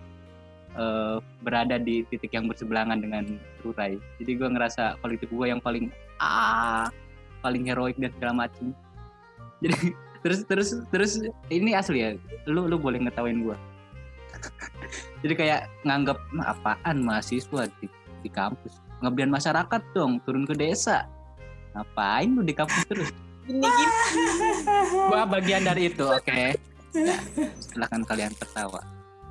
[0.76, 3.24] eh, berada di titik yang berseberangan dengan
[3.64, 5.88] Rurai jadi gua ngerasa kolektif gua yang paling
[6.20, 6.92] ah
[7.44, 8.72] paling heroik dan segala macem.
[9.60, 9.92] Jadi
[10.24, 11.12] terus terus terus
[11.52, 12.10] ini asli ya
[12.48, 13.60] lu lu boleh ngetawain gua.
[15.22, 17.88] Jadi kayak nganggap "Mah, apaan mahasiswa di,
[18.24, 18.80] di kampus?
[19.04, 21.06] Ngebian masyarakat dong turun ke desa.
[21.76, 23.12] Ngapain lu di kampus terus?
[23.46, 23.94] Ini gini.
[25.12, 26.56] gua bagian dari itu oke.
[26.96, 27.18] Ya,
[27.60, 28.80] silahkan kalian tertawa.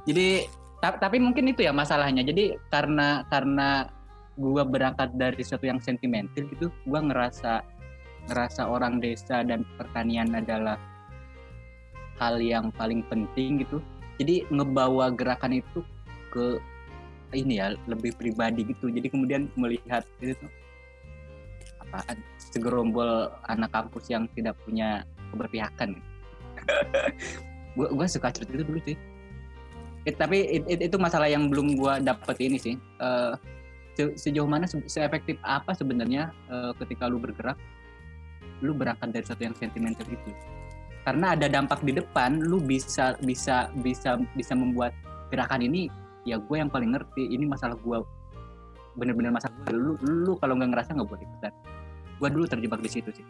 [0.04, 0.44] Jadi
[0.84, 2.20] ta- tapi mungkin itu ya masalahnya.
[2.20, 3.88] Jadi karena karena
[4.36, 7.64] gua berangkat dari sesuatu yang sentimental gitu gua ngerasa
[8.30, 10.78] ngerasa orang desa dan pertanian adalah
[12.22, 13.82] hal yang paling penting gitu.
[14.20, 15.82] Jadi ngebawa gerakan itu
[16.30, 16.62] ke
[17.34, 18.92] ini ya lebih pribadi gitu.
[18.92, 20.36] Jadi kemudian melihat itu
[21.82, 22.16] apaan?
[22.38, 25.98] Segerombol anak kampus yang tidak punya keberpihakan.
[27.76, 28.96] Gua gua suka cerita itu dulu sih.
[30.04, 32.76] Eh, tapi it- it- itu masalah yang belum gua dapet ini sih.
[32.76, 33.32] Eh,
[33.96, 37.56] se- sejauh mana se- seefektif apa sebenarnya eh, ketika lu bergerak
[38.62, 40.30] lu berangkat dari sesuatu yang sentimental itu.
[41.02, 44.94] Karena ada dampak di depan lu bisa bisa bisa bisa membuat
[45.34, 45.90] gerakan ini
[46.22, 47.98] ya gue yang paling ngerti ini masalah gue
[48.94, 49.74] bener-bener masalah gua.
[49.74, 51.52] lu lu kalau nggak ngerasa nggak boleh ikutan.
[52.22, 53.26] Gue dulu terjebak di situ sih.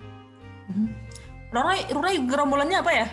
[1.52, 3.06] Rurai, Rurai gerombolannya apa ya?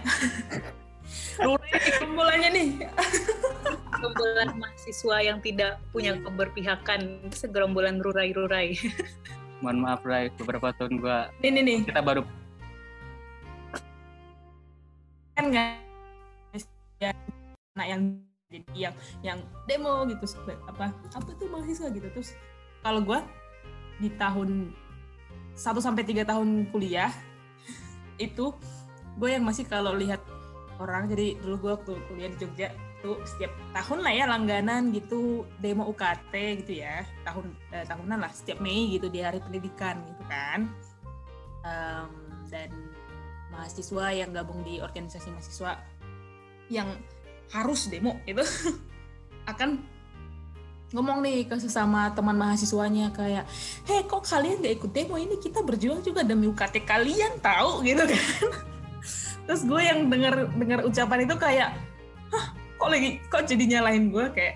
[1.48, 2.70] Rurai gerombolannya nih.
[4.00, 8.80] Segerombolan mahasiswa yang tidak punya keberpihakan segerombolan rurai-rurai
[9.60, 10.32] mohon maaf Ray.
[10.36, 12.24] Beberapa tahun gue Nih nih nih, kita baru
[15.40, 15.72] kan nggak
[17.00, 17.16] ya,
[17.80, 18.02] anak yang
[18.52, 19.40] jadi yang yang
[19.72, 20.36] demo gitu
[20.68, 22.08] apa apa tuh mahasiswa gitu.
[22.12, 22.36] Terus
[22.84, 23.20] kalau gue
[24.04, 24.76] di tahun
[25.56, 27.12] 1 sampai tiga tahun kuliah
[28.20, 28.52] itu
[29.16, 30.20] gue yang masih kalau lihat
[30.80, 32.68] orang jadi dulu gue waktu kuliah di Jogja
[33.00, 36.34] tuh setiap tahun lah ya langganan gitu demo UKT
[36.66, 40.68] gitu ya tahun eh, tahunan lah setiap Mei gitu di hari pendidikan gitu kan
[41.60, 42.12] Em,
[42.48, 42.72] dan
[43.52, 45.76] mahasiswa yang gabung di organisasi mahasiswa
[46.72, 46.88] yang
[47.52, 48.40] harus demo itu
[49.52, 49.84] akan
[50.96, 53.46] ngomong nih ke sesama teman mahasiswanya kayak,
[53.86, 58.02] heh kok kalian gak ikut demo ini kita berjuang juga demi UKT kalian tahu gitu
[58.08, 58.26] kan.
[59.46, 61.70] Terus gue yang dengar dengar ucapan itu kayak,
[62.90, 64.56] kok lagi kok jadi nyalain gue kayak,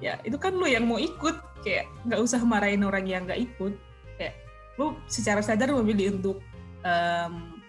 [0.00, 1.60] ya itu kan lu yang mau ikut.
[1.60, 3.76] Kayak nggak usah marahin orang yang nggak ikut.
[4.16, 4.34] Kayak
[4.80, 6.40] lu secara sadar memilih untuk
[6.80, 7.60] em,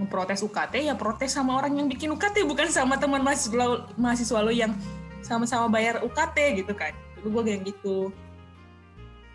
[0.00, 4.50] memprotes UKT ya protes sama orang yang bikin UKT bukan sama teman mahasiswa mahasiswa lo
[4.50, 4.72] yang
[5.20, 6.96] sama-sama bayar UKT gitu kan.
[7.20, 8.08] Dulu gue kayak gitu.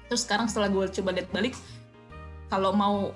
[0.09, 1.53] Terus sekarang setelah gue coba lihat balik
[2.49, 3.13] kalau mau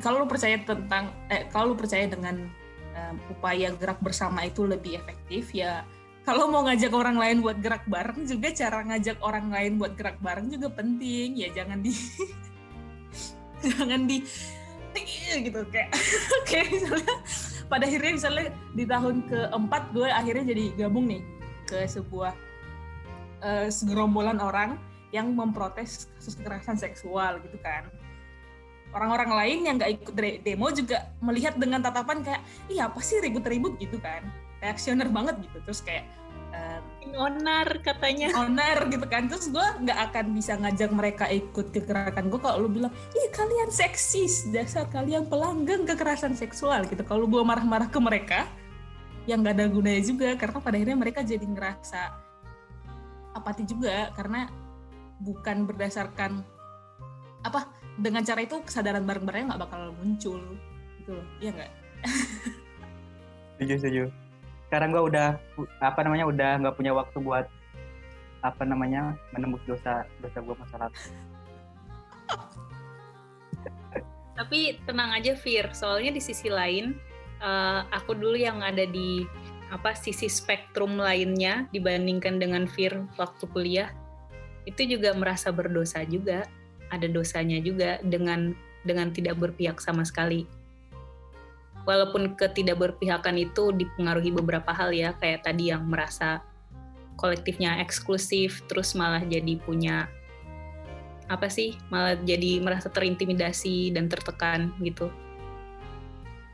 [0.00, 2.46] kalau lu percaya tentang eh kalau lu percaya dengan
[2.94, 5.82] em, upaya gerak bersama itu lebih efektif ya
[6.22, 10.22] kalau mau ngajak orang lain buat gerak bareng juga cara ngajak orang lain buat gerak
[10.22, 11.34] bareng juga penting.
[11.34, 11.90] Ya jangan di
[13.66, 14.22] jangan di
[15.32, 15.90] gitu kayak
[16.48, 17.14] kayak misalnya
[17.66, 21.22] pada akhirnya misalnya di tahun keempat gue akhirnya jadi gabung nih
[21.66, 22.36] ke sebuah
[23.42, 24.76] eh, segerombolan orang
[25.10, 27.90] yang memprotes kasus kekerasan seksual gitu kan.
[28.92, 33.18] Orang-orang lain yang nggak ikut de- demo juga melihat dengan tatapan kayak iya apa sih
[33.24, 33.80] ribut-ribut?
[33.80, 34.22] gitu kan
[34.62, 35.58] reaksioner banget gitu.
[35.66, 36.06] Terus kayak
[36.54, 36.82] em,
[37.18, 38.30] onar katanya.
[38.38, 39.26] Owner gitu kan.
[39.26, 43.28] Terus gue nggak akan bisa ngajak mereka ikut ke gerakan gue kalau lu bilang ih
[43.34, 44.46] kalian seksis.
[44.48, 47.02] Dasar kalian pelanggang kekerasan seksual gitu.
[47.02, 48.46] Kalau gue marah-marah ke mereka
[49.26, 50.28] yang nggak ada gunanya juga.
[50.38, 52.00] Karena pada akhirnya mereka jadi ngerasa
[53.34, 54.14] apati juga.
[54.14, 54.46] Karena
[55.18, 56.40] bukan berdasarkan
[57.42, 57.66] apa
[57.98, 60.40] dengan cara itu kesadaran bareng-bareng nggak bakal muncul.
[61.02, 61.26] Gitu loh.
[61.42, 61.72] Iya nggak?
[63.58, 64.04] Setuju setuju
[64.72, 65.28] sekarang gua udah
[65.84, 67.44] apa namanya udah nggak punya waktu buat
[68.40, 70.96] apa namanya menembus dosa dosa gua masa lalu.
[74.40, 76.96] Tapi tenang aja Fir, soalnya di sisi lain
[77.44, 79.28] eh, aku dulu yang ada di
[79.68, 83.92] apa sisi spektrum lainnya dibandingkan dengan Fir waktu kuliah.
[84.64, 86.48] Itu juga merasa berdosa juga,
[86.88, 88.56] ada dosanya juga dengan
[88.88, 90.48] dengan tidak berpihak sama sekali.
[91.82, 96.42] Walaupun ketidakberpihakan itu dipengaruhi beberapa hal ya, kayak tadi yang merasa
[97.18, 100.06] kolektifnya eksklusif, terus malah jadi punya
[101.32, 105.08] apa sih malah jadi merasa terintimidasi dan tertekan gitu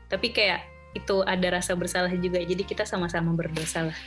[0.07, 0.63] tapi kayak
[0.95, 3.99] itu ada rasa bersalah juga jadi kita sama-sama berdosa lah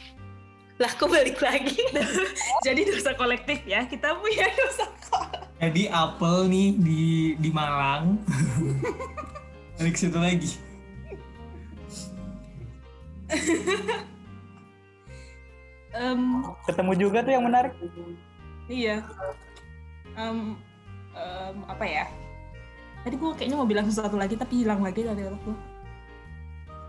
[0.81, 1.77] lah aku balik lagi
[2.67, 4.89] jadi dosa kolektif ya kita punya dosa
[5.63, 7.03] Jadi apel nih di
[7.39, 8.19] di Malang.
[9.79, 10.59] Balik situ lagi.
[15.93, 17.77] Em, ketemu juga tuh yang menarik
[18.65, 19.05] Iya.
[20.17, 20.57] Em,
[21.13, 22.09] em, apa ya?
[23.05, 25.57] Tadi gue kayaknya mau bilang sesuatu lagi tapi hilang lagi dari otak gue.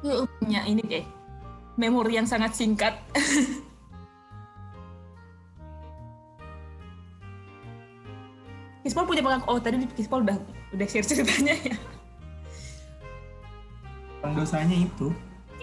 [0.03, 1.03] Gue punya ini deh.
[1.75, 2.95] Memori yang sangat singkat.
[8.83, 9.47] Kispol punya pengaku.
[9.47, 10.37] Oh tadi Kispol udah
[10.75, 11.75] udah share ceritanya ya.
[14.31, 15.11] Dosanya itu.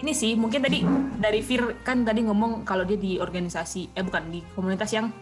[0.01, 0.81] Ini sih mungkin tadi
[1.21, 5.13] dari Fir kan tadi ngomong kalau dia di organisasi eh bukan di komunitas yang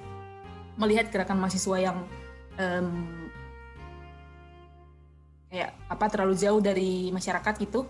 [0.80, 1.98] melihat gerakan mahasiswa yang
[2.56, 2.88] em,
[5.52, 7.84] kayak apa terlalu jauh dari masyarakat gitu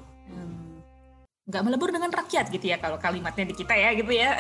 [1.50, 4.38] nggak melebur dengan rakyat gitu ya kalau kalimatnya di kita ya gitu ya.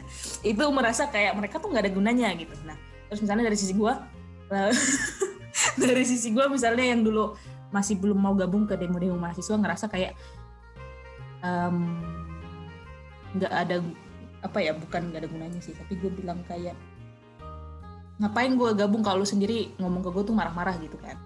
[0.54, 2.54] Itu merasa kayak mereka tuh nggak ada gunanya gitu.
[2.62, 2.78] Nah
[3.10, 3.98] terus misalnya dari sisi gua
[4.54, 4.70] eh,
[5.82, 7.34] dari sisi gua misalnya yang dulu
[7.74, 10.14] masih belum mau gabung ke demo-demo mahasiswa ngerasa kayak
[13.32, 13.76] nggak ada
[14.42, 16.74] apa ya bukan nggak ada gunanya sih tapi gue bilang kayak
[18.22, 19.02] ngapain gue gabung?
[19.02, 21.18] Kalau sendiri ngomong ke gue tuh marah-marah gitu kan.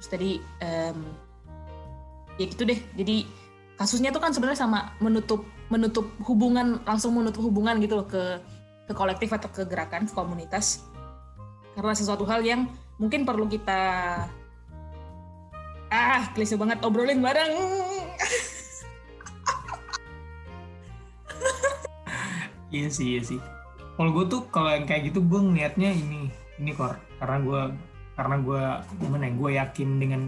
[0.00, 0.30] Terus tadi
[0.64, 0.98] em,
[2.40, 2.80] ya gitu deh.
[2.96, 3.28] Jadi
[3.76, 8.40] kasusnya tuh kan sebenarnya sama menutup menutup hubungan langsung menutup hubungan gitu loh ke
[8.88, 10.88] ke kolektif atau ke gerakan ke komunitas.
[11.76, 12.64] Karena sesuatu hal yang
[12.96, 13.80] mungkin perlu kita
[15.88, 17.48] ah klise banget obrolin bareng
[22.68, 23.40] Iya sih, iya sih.
[23.96, 26.28] Kalau gue tuh kalau yang kayak gitu gue ngeliatnya ini
[26.60, 26.96] ini kor.
[27.18, 27.62] Karena gue
[28.18, 28.62] karena gue
[28.98, 30.22] gimana ya gue yakin dengan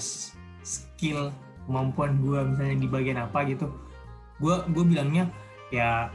[0.00, 0.32] s-
[0.64, 1.28] skill
[1.68, 3.68] kemampuan gue misalnya di bagian apa gitu
[4.40, 5.28] gue gue bilangnya
[5.68, 6.08] ya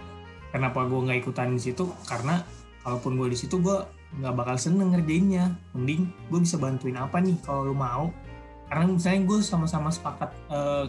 [0.50, 1.88] kenapa gue nggak ikutan di situ?
[2.10, 2.42] Karena
[2.82, 3.78] kalaupun gue di situ gue
[4.20, 5.54] nggak bakal seneng ngerjainnya.
[5.74, 8.12] Mending gue bisa bantuin apa nih kalau lu mau?
[8.68, 10.86] Karena misalnya gue sama-sama sepakat eh,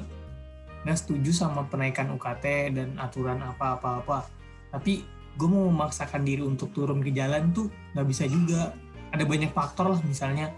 [0.84, 2.44] nggak setuju sama penaikan UKT
[2.76, 4.33] dan aturan apa-apa-apa
[4.74, 5.06] tapi
[5.38, 8.74] gue mau memaksakan diri untuk turun ke jalan tuh nggak bisa juga.
[9.14, 10.50] Ada banyak faktor lah misalnya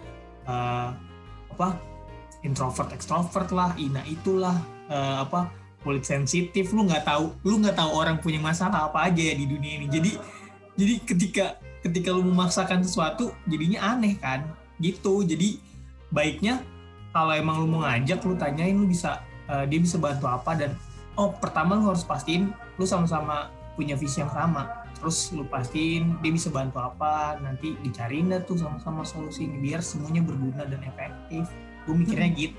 [0.48, 0.88] eh,
[1.52, 1.76] apa
[2.40, 4.56] introvert extrovert lah ina itulah
[4.88, 5.52] eh, apa
[5.84, 6.72] kulit sensitif.
[6.72, 9.86] Lu nggak tahu lu nggak tahu orang punya masalah apa aja ya di dunia ini.
[9.92, 10.12] Jadi
[10.80, 11.46] jadi ketika
[11.84, 14.48] ketika lu memaksakan sesuatu jadinya aneh kan?
[14.80, 15.24] Gitu.
[15.28, 15.60] Jadi
[16.08, 16.64] baiknya
[17.12, 20.72] kalau emang lu mau ngajak lu tanyain lu bisa eh, dia bisa bantu apa dan
[21.16, 24.88] oh pertama lu harus pastiin lu sama-sama punya visi yang sama.
[24.96, 29.84] Terus lu pastiin dia bisa bantu apa nanti dicariin dah tuh sama-sama solusi ini biar
[29.84, 31.44] semuanya berguna dan efektif.
[31.84, 32.58] Gue mikirnya gitu.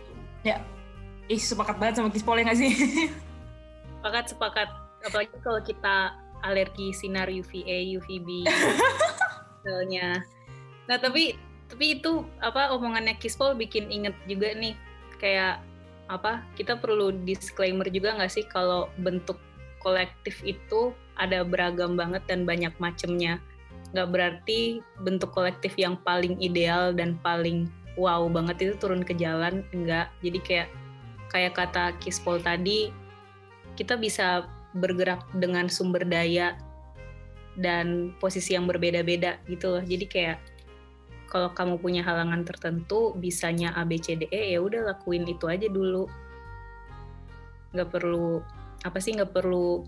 [1.28, 2.74] Ih sepakat banget sama Kispol ya nggak sih?
[4.00, 4.70] Sepakat sepakat.
[5.04, 5.96] Apalagi kalau kita
[6.46, 8.48] alergi sinar UVA UVB
[9.60, 10.24] misalnya.
[10.88, 11.36] Nah tapi
[11.68, 14.80] tapi itu apa omongannya Kispol bikin inget juga nih.
[15.20, 15.60] Kayak
[16.08, 19.36] apa kita perlu disclaimer juga nggak sih kalau bentuk
[19.84, 23.42] kolektif itu ada beragam banget dan banyak macamnya
[23.96, 29.64] nggak berarti bentuk kolektif yang paling ideal dan paling wow banget itu turun ke jalan
[29.72, 30.12] enggak.
[30.20, 30.70] Jadi kayak
[31.32, 32.92] kayak kata Kispol tadi
[33.80, 36.60] kita bisa bergerak dengan sumber daya
[37.58, 39.84] dan posisi yang berbeda-beda gitu loh.
[39.84, 40.38] Jadi kayak
[41.28, 45.48] kalau kamu punya halangan tertentu bisanya A B C D E ya udah lakuin itu
[45.48, 46.06] aja dulu.
[47.72, 48.44] Nggak perlu
[48.86, 49.86] apa sih nggak perlu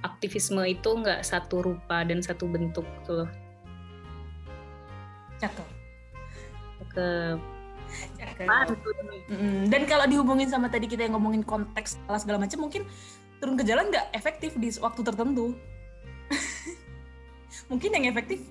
[0.00, 3.30] aktivisme itu nggak satu rupa dan satu bentuk gitu loh.
[5.42, 5.66] Cakep.
[6.94, 7.08] Ke
[9.28, 12.84] Mm, dan kalau dihubungin sama tadi kita yang ngomongin konteks ala segala macam mungkin
[13.40, 15.56] turun ke jalan nggak efektif di waktu tertentu.
[17.72, 18.44] Mungkin yang efektif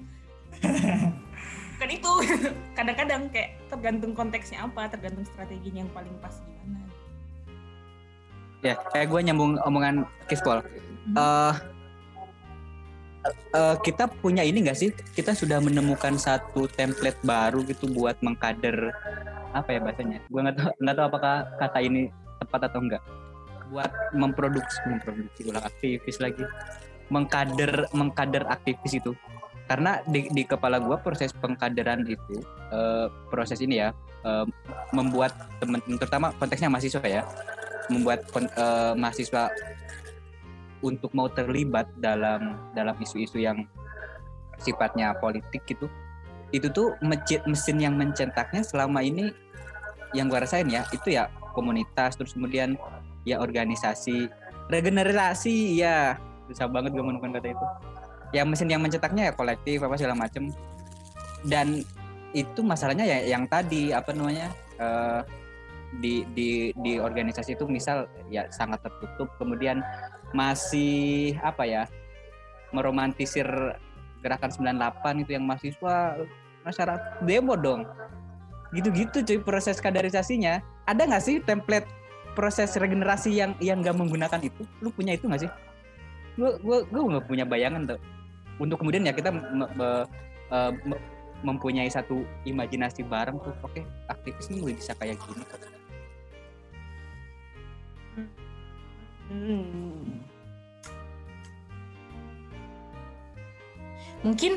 [1.79, 2.11] kan itu.
[2.77, 6.89] Kadang-kadang kayak tergantung konteksnya apa tergantung strateginya yang paling pas gimana
[8.65, 10.65] ya kayak gue nyambung omongan Kispol
[11.15, 11.53] Eh
[13.55, 14.89] eh, kita punya ini nggak sih?
[14.91, 18.91] Kita sudah menemukan satu template baru gitu buat mengkader
[19.55, 20.19] apa ya bahasanya?
[20.27, 22.11] Gue nggak tahu nggak tahu apakah kata ini
[22.43, 23.03] tepat atau enggak
[23.67, 26.43] buat memproduksi memproduksi ulang aktivis lagi.
[27.07, 29.15] Mengkader mengkader aktivis itu.
[29.67, 32.39] Karena di, di kepala gue proses pengkaderan itu
[32.71, 33.95] eh, proses ini ya
[34.27, 34.47] eh,
[34.91, 37.23] membuat teman terutama konteksnya mahasiswa ya
[37.89, 39.51] membuat eh, mahasiswa
[40.85, 43.65] untuk mau terlibat dalam dalam isu-isu yang
[44.61, 45.89] sifatnya politik gitu.
[46.53, 49.33] Itu tuh mesin mesin yang mencetaknya selama ini
[50.15, 52.79] yang gua rasain ya itu ya komunitas terus kemudian
[53.27, 54.31] ya organisasi
[54.71, 56.15] regenerasi ya
[56.47, 57.65] susah banget gue menemukan kata itu.
[58.35, 60.51] Ya mesin yang mencetaknya ya kolektif apa segala macem.
[61.43, 61.83] Dan
[62.35, 65.21] itu masalahnya ya yang tadi apa namanya eh,
[66.03, 66.49] di di
[66.83, 69.79] di organisasi itu misal ya sangat tertutup kemudian
[70.35, 71.83] masih apa ya
[72.75, 73.47] meromantisir
[74.19, 76.19] gerakan 98 itu yang mahasiswa
[76.67, 77.87] masyarakat demo dong.
[78.75, 80.59] Gitu-gitu cuy proses kaderisasinya.
[80.83, 81.87] Ada nggak sih template
[82.35, 84.67] proses regenerasi yang yang nggak menggunakan itu?
[84.83, 85.51] Lu punya itu nggak sih?
[86.35, 87.99] Gua gua gua nggak punya bayangan tuh.
[88.59, 90.07] Untuk kemudian ya kita me- me-
[90.51, 91.03] eh, me-
[91.45, 93.55] mempunyai satu imajinasi bareng tuh.
[93.63, 95.45] Oke aktivis ini bisa kayak gini
[99.27, 100.23] Hmm.
[104.23, 104.53] Mungkin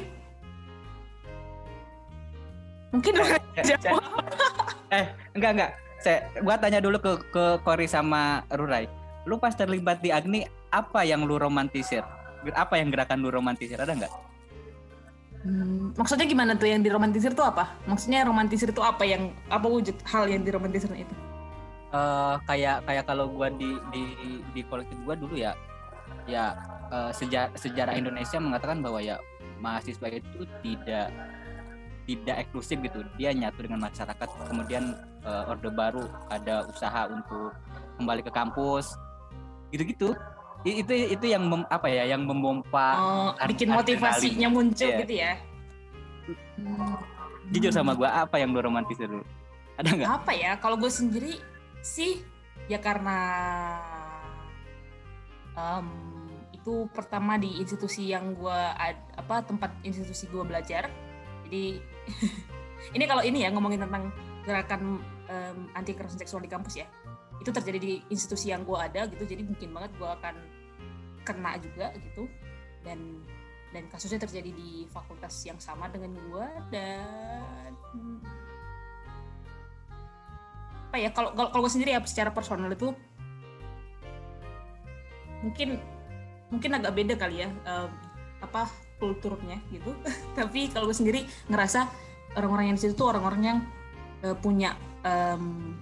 [2.90, 4.02] mungkin Eh, saya-
[4.90, 5.06] eh
[5.38, 5.70] enggak enggak
[6.02, 8.90] saya gua tanya dulu ke ke Kori sama Rurai
[9.30, 10.42] lu pas terlibat di Agni
[10.74, 12.02] apa yang lu romantisir
[12.50, 14.10] apa yang gerakan lu romantisir ada nggak
[15.40, 17.72] Hmm, maksudnya gimana tuh yang diromantisir tuh apa?
[17.88, 21.14] Maksudnya romantisir itu apa yang apa wujud hal yang diromantisir itu?
[21.90, 24.02] Eh, kayak kayak kalau gua di di
[24.54, 25.58] di kolektif gua dulu ya
[26.22, 26.54] ya
[26.86, 29.18] eh, sejarah sejarah Indonesia mengatakan bahwa ya
[29.58, 31.10] mahasiswa itu tidak
[32.06, 37.50] tidak eksklusif gitu dia nyatu dengan masyarakat kemudian eh, orde baru ada usaha untuk
[37.98, 38.94] kembali ke kampus
[39.70, 40.14] gitu-gitu
[40.62, 43.98] itu itu yang mem- apa ya yang memompa Oh, bikin adrenalin.
[43.98, 44.98] motivasinya muncul Iya.
[45.02, 45.32] gitu ya?
[46.54, 46.94] Hmm.
[47.50, 49.26] jujur sama gua apa yang lu romantisir dulu
[49.74, 51.40] ada nggak apa ya kalau gue sendiri
[51.80, 52.20] sih
[52.70, 53.18] ya karena
[55.56, 55.88] em,
[56.54, 58.60] itu pertama di institusi yang gue
[59.16, 60.92] apa tempat institusi gue belajar.
[61.48, 61.80] Jadi
[62.96, 64.12] ini kalau ini ya ngomongin tentang
[64.44, 66.86] gerakan em, anti kekerasan seksual di kampus ya.
[67.40, 70.34] Itu terjadi di institusi yang gue ada gitu jadi mungkin banget gue akan
[71.24, 72.28] kena juga gitu.
[72.84, 73.24] Dan
[73.70, 77.70] dan kasusnya terjadi di fakultas yang sama dengan gue dan
[80.90, 82.90] apa ya kalau kalau gue sendiri ya secara personal itu
[85.38, 85.78] mungkin
[86.50, 87.90] mungkin agak beda kali ya em,
[88.42, 88.66] apa
[88.98, 89.94] kulturnya gitu.
[90.38, 91.86] Tapi kalau gue sendiri ngerasa
[92.34, 93.58] orang-orang yang di situ tuh orang-orang yang
[94.26, 94.74] eh, punya
[95.06, 95.78] em,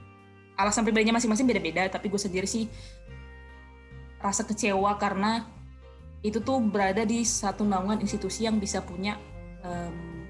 [0.61, 1.89] alasan pribadinya masing-masing beda-beda.
[1.89, 2.69] Tapi gue sendiri sih
[4.21, 5.49] rasa kecewa karena
[6.21, 9.17] itu tuh berada di satu naungan institusi yang bisa punya
[9.65, 10.29] em,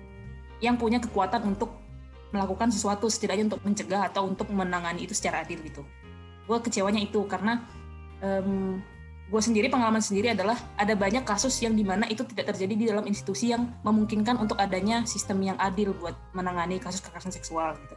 [0.62, 1.88] yang punya kekuatan untuk
[2.31, 5.83] melakukan sesuatu setidaknya untuk mencegah atau untuk menangani itu secara adil gitu.
[6.45, 7.64] Gue kecewanya itu karena
[8.20, 8.81] em,
[9.29, 12.85] gue sendiri pengalaman sendiri adalah ada banyak kasus yang di mana itu tidak terjadi di
[12.89, 17.97] dalam institusi yang memungkinkan untuk adanya sistem yang adil buat menangani kasus kekerasan seksual gitu.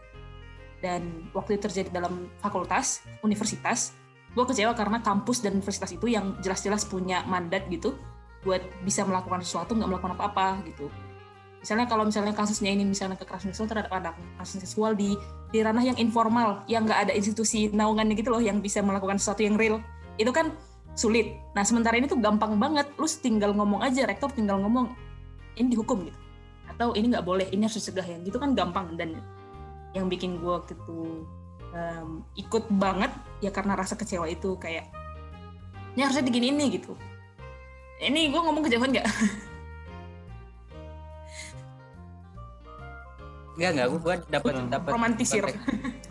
[0.83, 3.95] dan waktu itu terjadi dalam fakultas universitas
[4.35, 7.95] gue kecewa karena kampus dan universitas itu yang jelas-jelas punya mandat gitu
[8.43, 10.91] buat bisa melakukan sesuatu nggak melakukan apa-apa gitu
[11.61, 15.13] misalnya kalau misalnya kasusnya ini misalnya kekerasan seksual terhadap anak kekerasan seksual di
[15.53, 19.45] di ranah yang informal yang nggak ada institusi naungannya gitu loh yang bisa melakukan sesuatu
[19.45, 19.77] yang real
[20.17, 20.51] itu kan
[20.97, 21.39] sulit.
[21.55, 22.89] Nah sementara ini tuh gampang banget.
[22.99, 24.91] Lu tinggal ngomong aja rektor tinggal ngomong
[25.55, 26.19] ini dihukum gitu.
[26.67, 28.95] Atau ini nggak boleh ini harus dicegah ya gitu kan gampang.
[28.95, 29.19] Dan
[29.95, 31.27] yang bikin gue itu
[31.75, 33.11] um, ikut banget
[33.43, 34.87] ya karena rasa kecewa itu kayak
[35.95, 36.95] ini harusnya digini ini gitu.
[38.01, 39.07] Ini gue ngomong kejauhan nggak
[43.53, 44.69] Enggak enggak, gua dapat Hmm.
[44.69, 46.09] dapat romantisir konteks.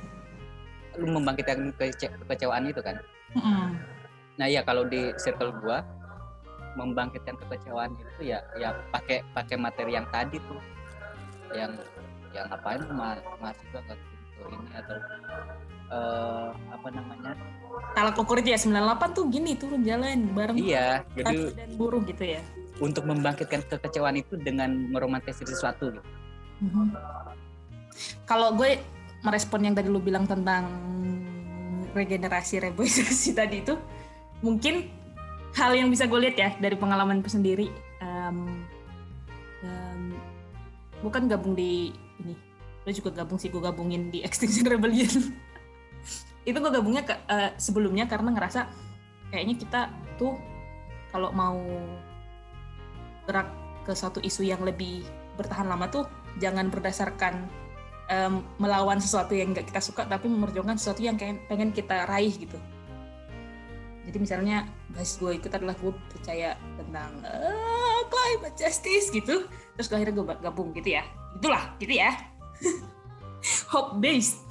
[0.98, 2.98] lu membangkitkan kece- kekecewaan itu kan.
[3.32, 3.72] Mm-mm.
[4.36, 5.80] Nah iya kalau di circle gua
[6.74, 10.60] membangkitkan kekecewaan itu ya ya pakai pakai materi yang tadi tuh
[11.50, 11.72] yang
[12.30, 14.96] yang ngapain ma mahasiswa nggak gitu ini atau
[15.90, 17.34] eh apa namanya
[17.90, 22.22] talak ukur itu ya 98 tuh gini turun jalan bareng iya jadi dan buruh gitu
[22.22, 22.40] ya
[22.78, 26.02] untuk membangkitkan kekecewaan itu dengan meromantisir sesuatu gitu
[28.28, 28.80] kalau gue
[29.24, 30.68] merespon yang tadi lu bilang tentang
[31.92, 33.74] regenerasi reboisasi tadi itu
[34.40, 34.88] mungkin
[35.56, 37.68] hal yang bisa gue lihat ya dari pengalaman sendiri
[38.00, 38.64] em,
[39.66, 40.02] em,
[41.02, 41.90] gue kan gabung di
[42.22, 42.50] ini
[42.84, 45.32] gue juga gabung sih gue gabungin di Extinction Rebellion.
[46.40, 48.66] Itu gue gabungnya ke, eh, sebelumnya karena ngerasa
[49.28, 49.80] kayaknya kita
[50.16, 50.34] tuh
[51.12, 51.60] kalau mau
[53.28, 53.48] gerak
[53.84, 55.04] ke satu isu yang lebih
[55.36, 56.04] bertahan lama tuh
[56.38, 57.48] jangan berdasarkan
[58.10, 62.58] em, melawan sesuatu yang nggak kita suka tapi memperjuangkan sesuatu yang pengen kita raih gitu.
[64.10, 69.46] Jadi misalnya bahas gue ikut adalah gue percaya tentang eh, climate justice gitu.
[69.78, 71.04] Terus gue akhirnya gue gabung gitu ya.
[71.38, 72.10] Itulah gitu ya.
[73.72, 74.42] Hope based.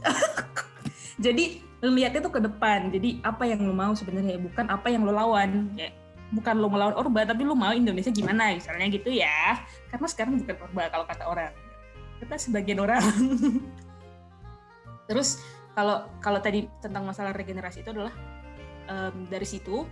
[1.26, 2.94] Jadi ngeliatnya tuh ke depan.
[2.94, 5.76] Jadi apa yang lo mau sebenarnya bukan apa yang lo lawan.
[5.76, 5.92] Ya
[6.30, 9.66] bukan lo melawan Orba tapi lo mau Indonesia gimana misalnya gitu ya.
[9.90, 11.52] Karena sekarang bukan Orba kalau kata orang
[12.20, 13.02] kita sebagian orang.
[15.10, 15.42] Terus
[15.74, 18.14] kalau kalau tadi tentang masalah regenerasi itu adalah
[18.92, 19.88] em, dari situ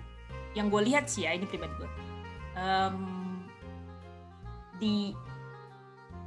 [0.53, 1.89] yang gue lihat sih ya ini pribadi gue
[2.57, 2.97] em,
[4.78, 5.13] di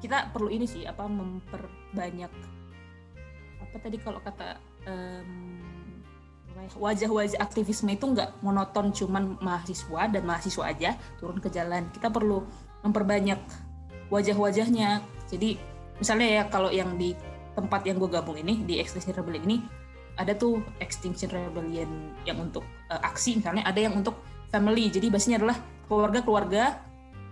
[0.01, 2.33] kita perlu ini sih apa memperbanyak
[3.61, 5.23] apa tadi kalau kata ya,
[6.77, 10.91] wajah-wajah aktivisme itu nggak monoton cuman mahasiswa dan mahasiswa aja
[11.23, 11.89] turun ke jalan.
[11.95, 12.45] Kita perlu
[12.85, 13.41] memperbanyak
[14.13, 15.01] wajah-wajahnya.
[15.31, 15.57] Jadi
[16.01, 17.13] misalnya ya kalau yang di
[17.55, 19.59] tempat yang gue gabung ini di Extinction Rebellion ini
[20.17, 24.21] ada tuh Extinction Rebellion yang untuk eh, aksi misalnya ada yang untuk
[24.51, 24.91] family.
[24.91, 26.83] Jadi basisnya adalah keluarga-keluarga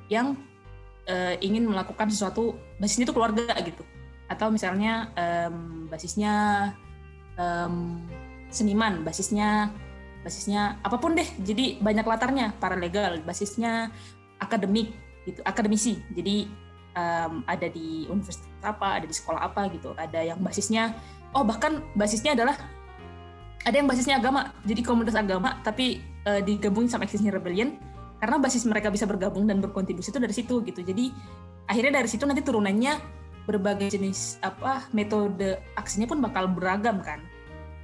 [0.08, 0.38] yang
[1.04, 3.82] eh, ingin melakukan sesuatu basisnya itu keluarga gitu.
[4.28, 6.68] Atau misalnya em, basisnya
[7.40, 8.04] em,
[8.52, 9.72] seniman basisnya
[10.20, 11.28] basisnya apa pun deh.
[11.40, 13.88] Jadi banyak latarnya paralegal basisnya
[14.36, 14.92] akademik
[15.24, 16.00] gitu akademisi.
[16.12, 16.48] Jadi
[16.99, 19.94] em, ada di universitas apa ada di sekolah apa gitu.
[19.94, 20.99] Ada yang basisnya
[21.36, 22.59] oh bahkan basisnya adalah
[23.62, 24.51] ada yang basisnya agama.
[24.66, 27.78] Jadi komunitas agama tapi eh, digabungin sama Extinction Rebellion
[28.18, 30.80] karena basis mereka bisa bergabung dan berkontribusi itu dari situ gitu.
[30.82, 31.14] Jadi
[31.70, 32.99] akhirnya dari situ nanti turunannya
[33.46, 37.22] berbagai jenis apa metode aksinya pun bakal beragam kan.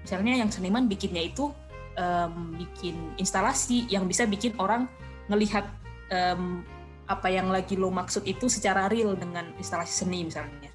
[0.05, 1.55] Misalnya yang seniman bikinnya itu
[1.97, 4.91] em, bikin instalasi yang bisa bikin orang
[5.31, 5.65] ngelihat
[6.13, 6.67] em,
[7.05, 10.71] apa yang lagi lo maksud itu secara real dengan instalasi seni misalnya.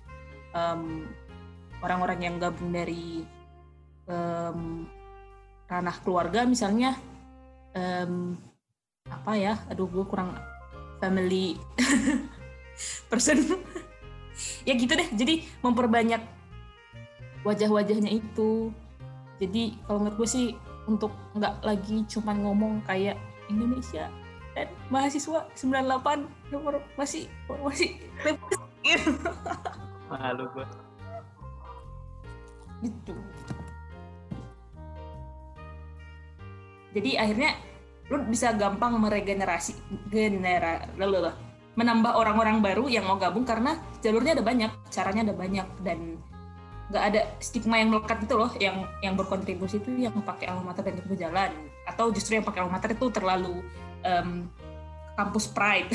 [0.54, 1.10] Em,
[1.82, 3.26] orang-orang yang gabung dari
[4.06, 4.86] em,
[5.70, 6.98] ranah keluarga misalnya
[7.74, 8.38] em,
[9.10, 10.38] apa ya aduh gue kurang
[11.02, 11.58] family
[13.10, 13.42] person.
[14.64, 16.22] Ya gitu deh jadi memperbanyak
[17.44, 18.72] wajah-wajahnya itu.
[19.40, 20.46] Jadi kalau menurut gue sih
[20.88, 23.16] untuk nggak lagi cuman ngomong kayak
[23.50, 24.10] Indonesia
[24.60, 27.96] dan mahasiswa 98 nomor masih masih
[30.12, 30.68] malu gua.
[32.84, 33.16] Gitu.
[36.92, 37.56] Jadi akhirnya
[38.12, 39.80] lu bisa gampang meregenerasi
[40.12, 41.32] genera lalu
[41.80, 46.20] menambah orang-orang baru yang mau gabung karena jalurnya ada banyak caranya ada banyak dan
[46.90, 50.90] nggak ada stigma yang melekat itu loh yang yang berkontribusi itu yang pakai alma mater
[50.90, 51.54] dan itu jalan
[51.86, 53.62] atau justru yang pakai alma mater itu terlalu
[54.06, 54.48] em,
[55.16, 55.92] kampus pride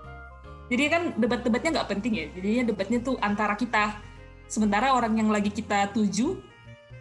[0.70, 3.98] jadi kan debat-debatnya nggak penting ya jadinya debatnya tuh antara kita
[4.46, 6.38] sementara orang yang lagi kita tuju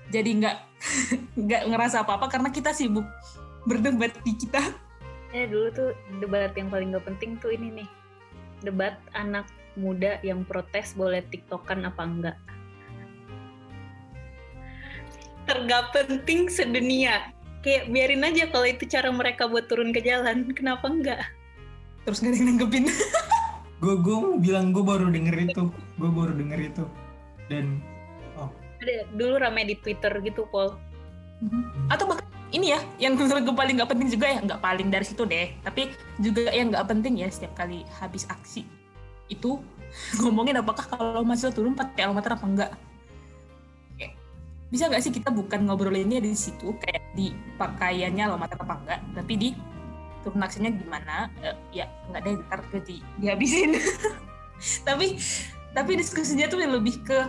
[0.10, 0.58] jadi nggak
[1.46, 3.06] nggak ngerasa apa-apa karena kita sibuk
[3.66, 4.62] berdebat di kita
[5.36, 5.92] Ya dulu tuh
[6.24, 7.90] debat yang paling gak penting tuh ini nih.
[8.64, 9.44] Debat anak
[9.76, 12.40] muda yang protes boleh tiktokan apa enggak.
[15.46, 17.35] tergak penting sedunia.
[17.66, 21.26] Kayak biarin aja kalau itu cara mereka buat turun ke jalan, kenapa enggak?
[22.06, 22.86] Terus gak ada yang nanggepin.
[23.82, 25.68] gue gue mau bilang gue baru denger itu
[26.00, 26.86] gue baru denger itu
[27.52, 27.82] dan
[28.86, 30.78] Ada dulu rame di Twitter gitu, Paul.
[31.90, 35.06] Atau bahkan ini ya, yang menurut gue paling nggak penting juga ya, nggak paling dari
[35.08, 35.50] situ deh.
[35.66, 35.90] Tapi
[36.22, 38.62] juga yang nggak penting ya setiap kali habis aksi
[39.26, 39.58] itu
[40.22, 42.72] ngomongin apakah kalau mahasiswa turun pakai almater apa enggak.
[44.70, 49.34] Bisa nggak sih kita bukan ngobrolinnya di situ kayak di pakaiannya almater apa enggak, tapi
[49.40, 49.50] di
[50.22, 51.32] turun aksinya gimana?
[51.40, 53.80] Eh, ya nggak deh ntar di, dihabisin.
[54.88, 55.16] tapi
[55.72, 57.20] tapi diskusinya tuh lebih ke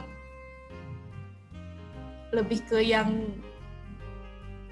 [2.35, 3.31] lebih ke yang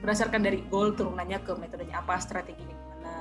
[0.03, 3.15] berdasarkan dari goal turunannya ke metodenya apa, strateginya gimana,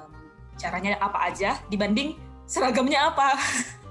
[0.00, 0.10] em,
[0.56, 2.16] caranya apa aja dibanding
[2.48, 3.36] seragamnya apa.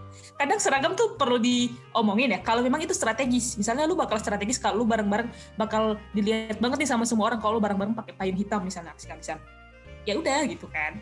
[0.41, 2.41] Kadang seragam tuh perlu diomongin ya.
[2.41, 6.89] Kalau memang itu strategis, misalnya lu bakal strategis kalau lu bareng-bareng bakal dilihat banget nih
[6.89, 9.37] sama semua orang kalau lu bareng-bareng pakai payung hitam misalnya kamisan.
[10.01, 10.97] Ya udah gitu kan.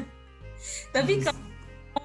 [0.96, 1.44] Tapi kalau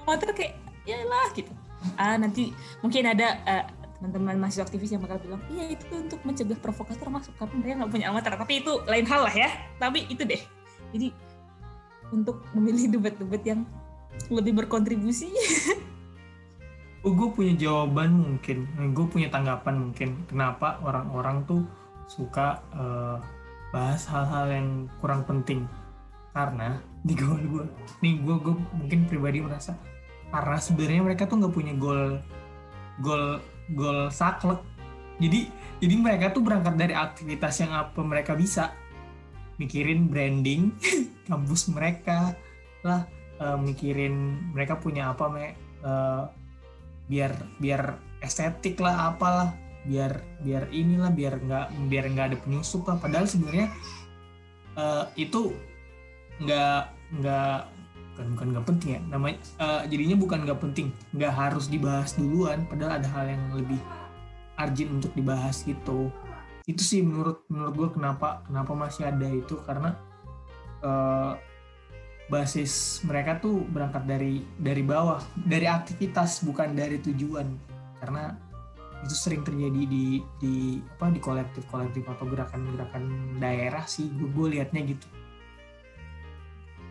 [0.04, 1.48] motor kayak ya lah gitu.
[1.96, 2.52] Ah nanti
[2.84, 3.64] mungkin ada eh,
[4.04, 7.92] teman-teman mahasiswa aktivis yang bakal bilang iya itu untuk mencegah provokator masuk karena mereka nggak
[7.96, 9.48] punya almater tapi itu lain hal lah ya
[9.80, 10.42] tapi itu deh
[10.92, 11.08] jadi
[12.12, 13.64] untuk memilih debat-debat yang
[14.28, 15.32] lebih berkontribusi
[17.04, 18.64] oh, gue punya jawaban mungkin.
[18.96, 20.24] Gue punya tanggapan mungkin.
[20.26, 21.62] Kenapa orang-orang tuh
[22.08, 23.16] suka eh,
[23.70, 25.68] bahas hal-hal yang kurang penting?
[26.34, 27.64] Karena di goal gue
[28.00, 29.76] nih gue gue mungkin pribadi merasa
[30.32, 32.18] karena sebenarnya mereka tuh nggak punya goal
[32.98, 33.38] goal
[33.76, 34.58] goal saklek.
[35.22, 35.46] Jadi
[35.78, 38.74] jadi mereka tuh berangkat dari aktivitas yang apa mereka bisa.
[39.62, 40.74] Mikirin branding
[41.30, 42.34] kampus mereka
[42.82, 43.06] lah
[43.38, 45.54] eh, mikirin mereka punya apa me,
[45.86, 46.22] eh,
[47.10, 49.52] biar biar estetik lah apalah.
[49.84, 52.96] Biar biar inilah biar nggak biar nggak ada penyusup lah.
[52.96, 53.68] Padahal sebenarnya
[54.76, 55.52] eh, itu
[56.40, 56.82] nggak
[57.20, 57.58] nggak
[58.14, 59.00] bukan bukan nggak penting ya.
[59.12, 60.86] Namanya eh, jadinya bukan nggak penting.
[61.12, 62.64] Nggak harus dibahas duluan.
[62.64, 63.80] Padahal ada hal yang lebih
[64.56, 66.08] urgent untuk dibahas gitu.
[66.64, 69.60] Itu sih menurut menurut gue kenapa kenapa masih ada itu.
[69.68, 69.92] Karena
[70.80, 71.32] eh,
[72.28, 77.48] basis mereka tuh berangkat dari dari bawah dari aktivitas bukan dari tujuan.
[78.00, 78.32] Karena
[79.04, 80.54] itu sering terjadi di di
[80.96, 83.04] apa di kolektif kolektif atau gerakan gerakan
[83.36, 84.08] daerah sih.
[84.08, 85.06] Gue, gue liatnya gitu.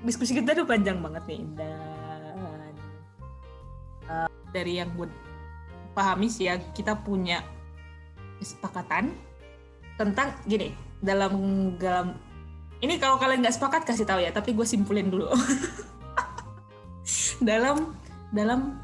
[0.03, 1.93] Diskusi kita tuh panjang banget nih dan
[4.11, 5.07] uh, dari yang gue
[5.93, 7.41] pahami sih ya kita punya
[8.41, 9.13] kesepakatan
[9.95, 11.33] tentang gini dalam
[11.77, 12.17] dalam
[12.83, 14.35] ini kalau kalian nggak sepakat kasih tahu ya.
[14.35, 15.31] Tapi gue simpulin dulu.
[17.39, 17.95] Dalam
[18.35, 18.79] dalam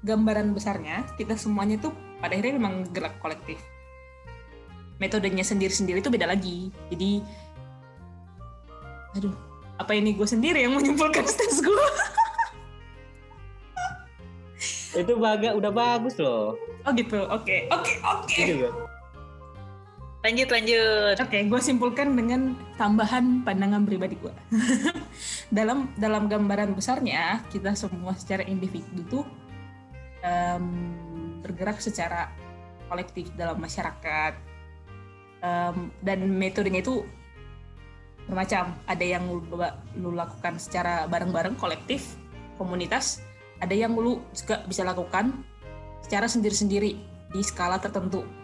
[0.00, 3.60] gambaran besarnya kita semuanya tuh pada akhirnya memang gerak kolektif.
[4.96, 6.72] Metodenya sendiri-sendiri itu beda lagi.
[6.88, 7.20] Jadi
[9.20, 9.36] aduh
[9.76, 11.88] apa ini gue sendiri yang menyimpulkan stance gue
[14.90, 16.58] Itu baga udah bagus loh.
[16.84, 18.32] oh gitu oke oke oke.
[18.32, 18.68] Itu juga.
[20.20, 21.16] Lanjut, lanjut.
[21.16, 24.34] Oke, gue simpulkan dengan tambahan pandangan pribadi gue.
[25.56, 29.24] dalam dalam gambaran besarnya, kita semua secara individu tuh
[30.20, 30.92] em,
[31.40, 32.28] bergerak secara
[32.92, 34.36] kolektif dalam masyarakat.
[35.40, 37.00] Em, dan metodenya itu
[38.28, 38.76] bermacam.
[38.84, 39.40] Ada yang lu,
[39.96, 42.12] lu lakukan secara bareng-bareng, kolektif,
[42.60, 43.24] komunitas.
[43.64, 45.32] Ada yang lu juga bisa lakukan
[46.04, 46.92] secara sendiri-sendiri
[47.32, 48.39] di skala tertentu.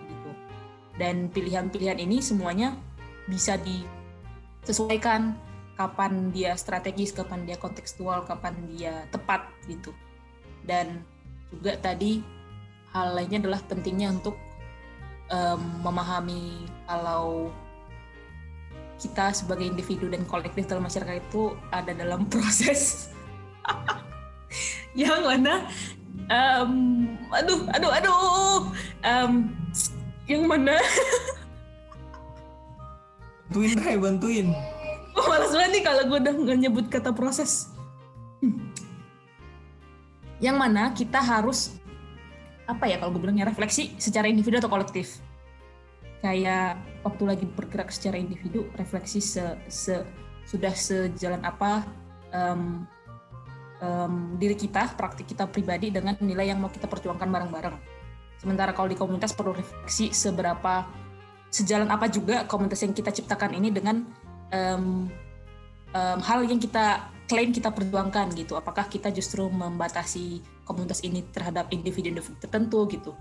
[0.97, 2.73] Dan pilihan-pilihan ini semuanya
[3.29, 5.37] bisa disesuaikan
[5.77, 9.93] kapan dia strategis, kapan dia kontekstual, kapan dia tepat gitu.
[10.65, 11.05] Dan
[11.53, 12.25] juga tadi
[12.97, 14.35] hal lainnya adalah pentingnya untuk
[15.29, 17.53] em, memahami kalau
[18.97, 23.13] kita sebagai individu dan kolektif dalam masyarakat itu ada dalam proses.
[24.97, 25.55] Yang mana
[26.33, 26.73] em,
[27.29, 28.61] aduh aduh aduh.
[29.05, 29.53] Em,
[30.27, 30.79] yang mana
[33.47, 34.49] bantuin Ray bantuin
[35.17, 37.73] Gue malas banget nih kalau gue udah nggak nyebut kata proses.
[38.45, 38.69] Hmm.
[40.45, 41.81] Yang mana kita harus
[42.69, 45.25] apa ya kalau gue bilangnya refleksi secara individu atau kolektif.
[46.21, 49.41] Kayak waktu lagi bergerak secara individu, refleksi se,
[49.73, 50.05] se-
[50.45, 51.87] sudah sejalan apa
[52.35, 52.85] em,
[53.81, 57.77] em, diri kita, praktik kita pribadi dengan nilai yang mau kita perjuangkan bareng-bareng.
[58.47, 60.87] Sementara kalau di komunitas perlu refleksi seberapa
[61.51, 64.07] sejalan apa juga komunitas yang kita ciptakan ini dengan
[64.55, 65.11] em,
[65.91, 68.55] em, hal yang kita klaim kita perjuangkan gitu.
[68.55, 73.19] Apakah kita justru membatasi komunitas ini terhadap individu-individu tertentu gitu.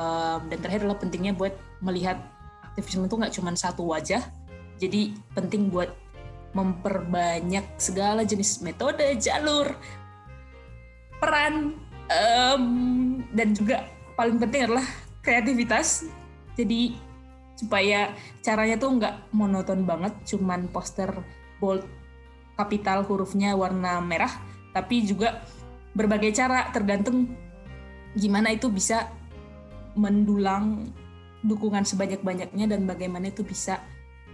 [0.00, 1.52] Em, dan terakhir adalah pentingnya buat
[1.84, 2.24] melihat
[2.72, 4.24] aktivisme itu nggak cuma satu wajah.
[4.80, 5.92] Jadi penting buat
[6.56, 9.76] memperbanyak segala jenis metode, jalur,
[11.20, 11.76] peran,
[12.08, 12.64] em,
[13.36, 13.84] dan juga
[14.14, 14.86] paling penting adalah
[15.20, 16.06] kreativitas.
[16.54, 16.94] Jadi
[17.54, 21.10] supaya caranya tuh nggak monoton banget, cuman poster
[21.62, 21.86] bold
[22.54, 24.30] kapital hurufnya warna merah,
[24.74, 25.42] tapi juga
[25.94, 27.30] berbagai cara tergantung
[28.14, 29.10] gimana itu bisa
[29.94, 30.90] mendulang
[31.46, 33.82] dukungan sebanyak-banyaknya dan bagaimana itu bisa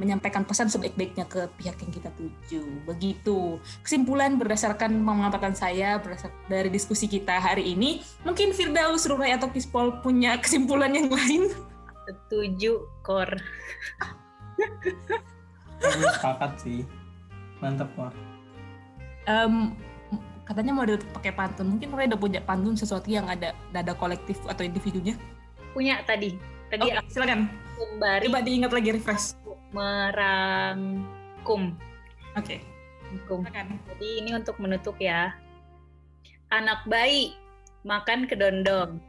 [0.01, 2.64] menyampaikan pesan sebaik-baiknya ke pihak yang kita tuju.
[2.88, 3.61] Begitu.
[3.84, 10.01] Kesimpulan berdasarkan pengamatan saya berdasar dari diskusi kita hari ini, mungkin Firdaus, Rurai atau Kispol
[10.01, 11.53] punya kesimpulan yang lain.
[12.09, 13.28] Setuju, Kor.
[15.84, 16.88] Sepakat sih.
[17.61, 18.16] Mantap, Kor.
[19.28, 19.76] Em,
[20.48, 21.76] katanya mau ada pakai pantun.
[21.76, 25.12] Mungkin Rurai udah punya pantun sesuatu yang ada dada kolektif atau individunya.
[25.76, 26.40] Punya tadi.
[26.72, 27.51] Tadi aku silakan.
[27.80, 29.39] sembari Coba diingat lagi refresh.
[29.70, 31.62] Merangkum.
[32.34, 32.58] Oke,
[33.26, 33.78] silakan.
[33.94, 35.34] Jadi ini untuk menutup ya.
[36.50, 37.38] Anak bayi
[37.86, 38.98] makan kedondong.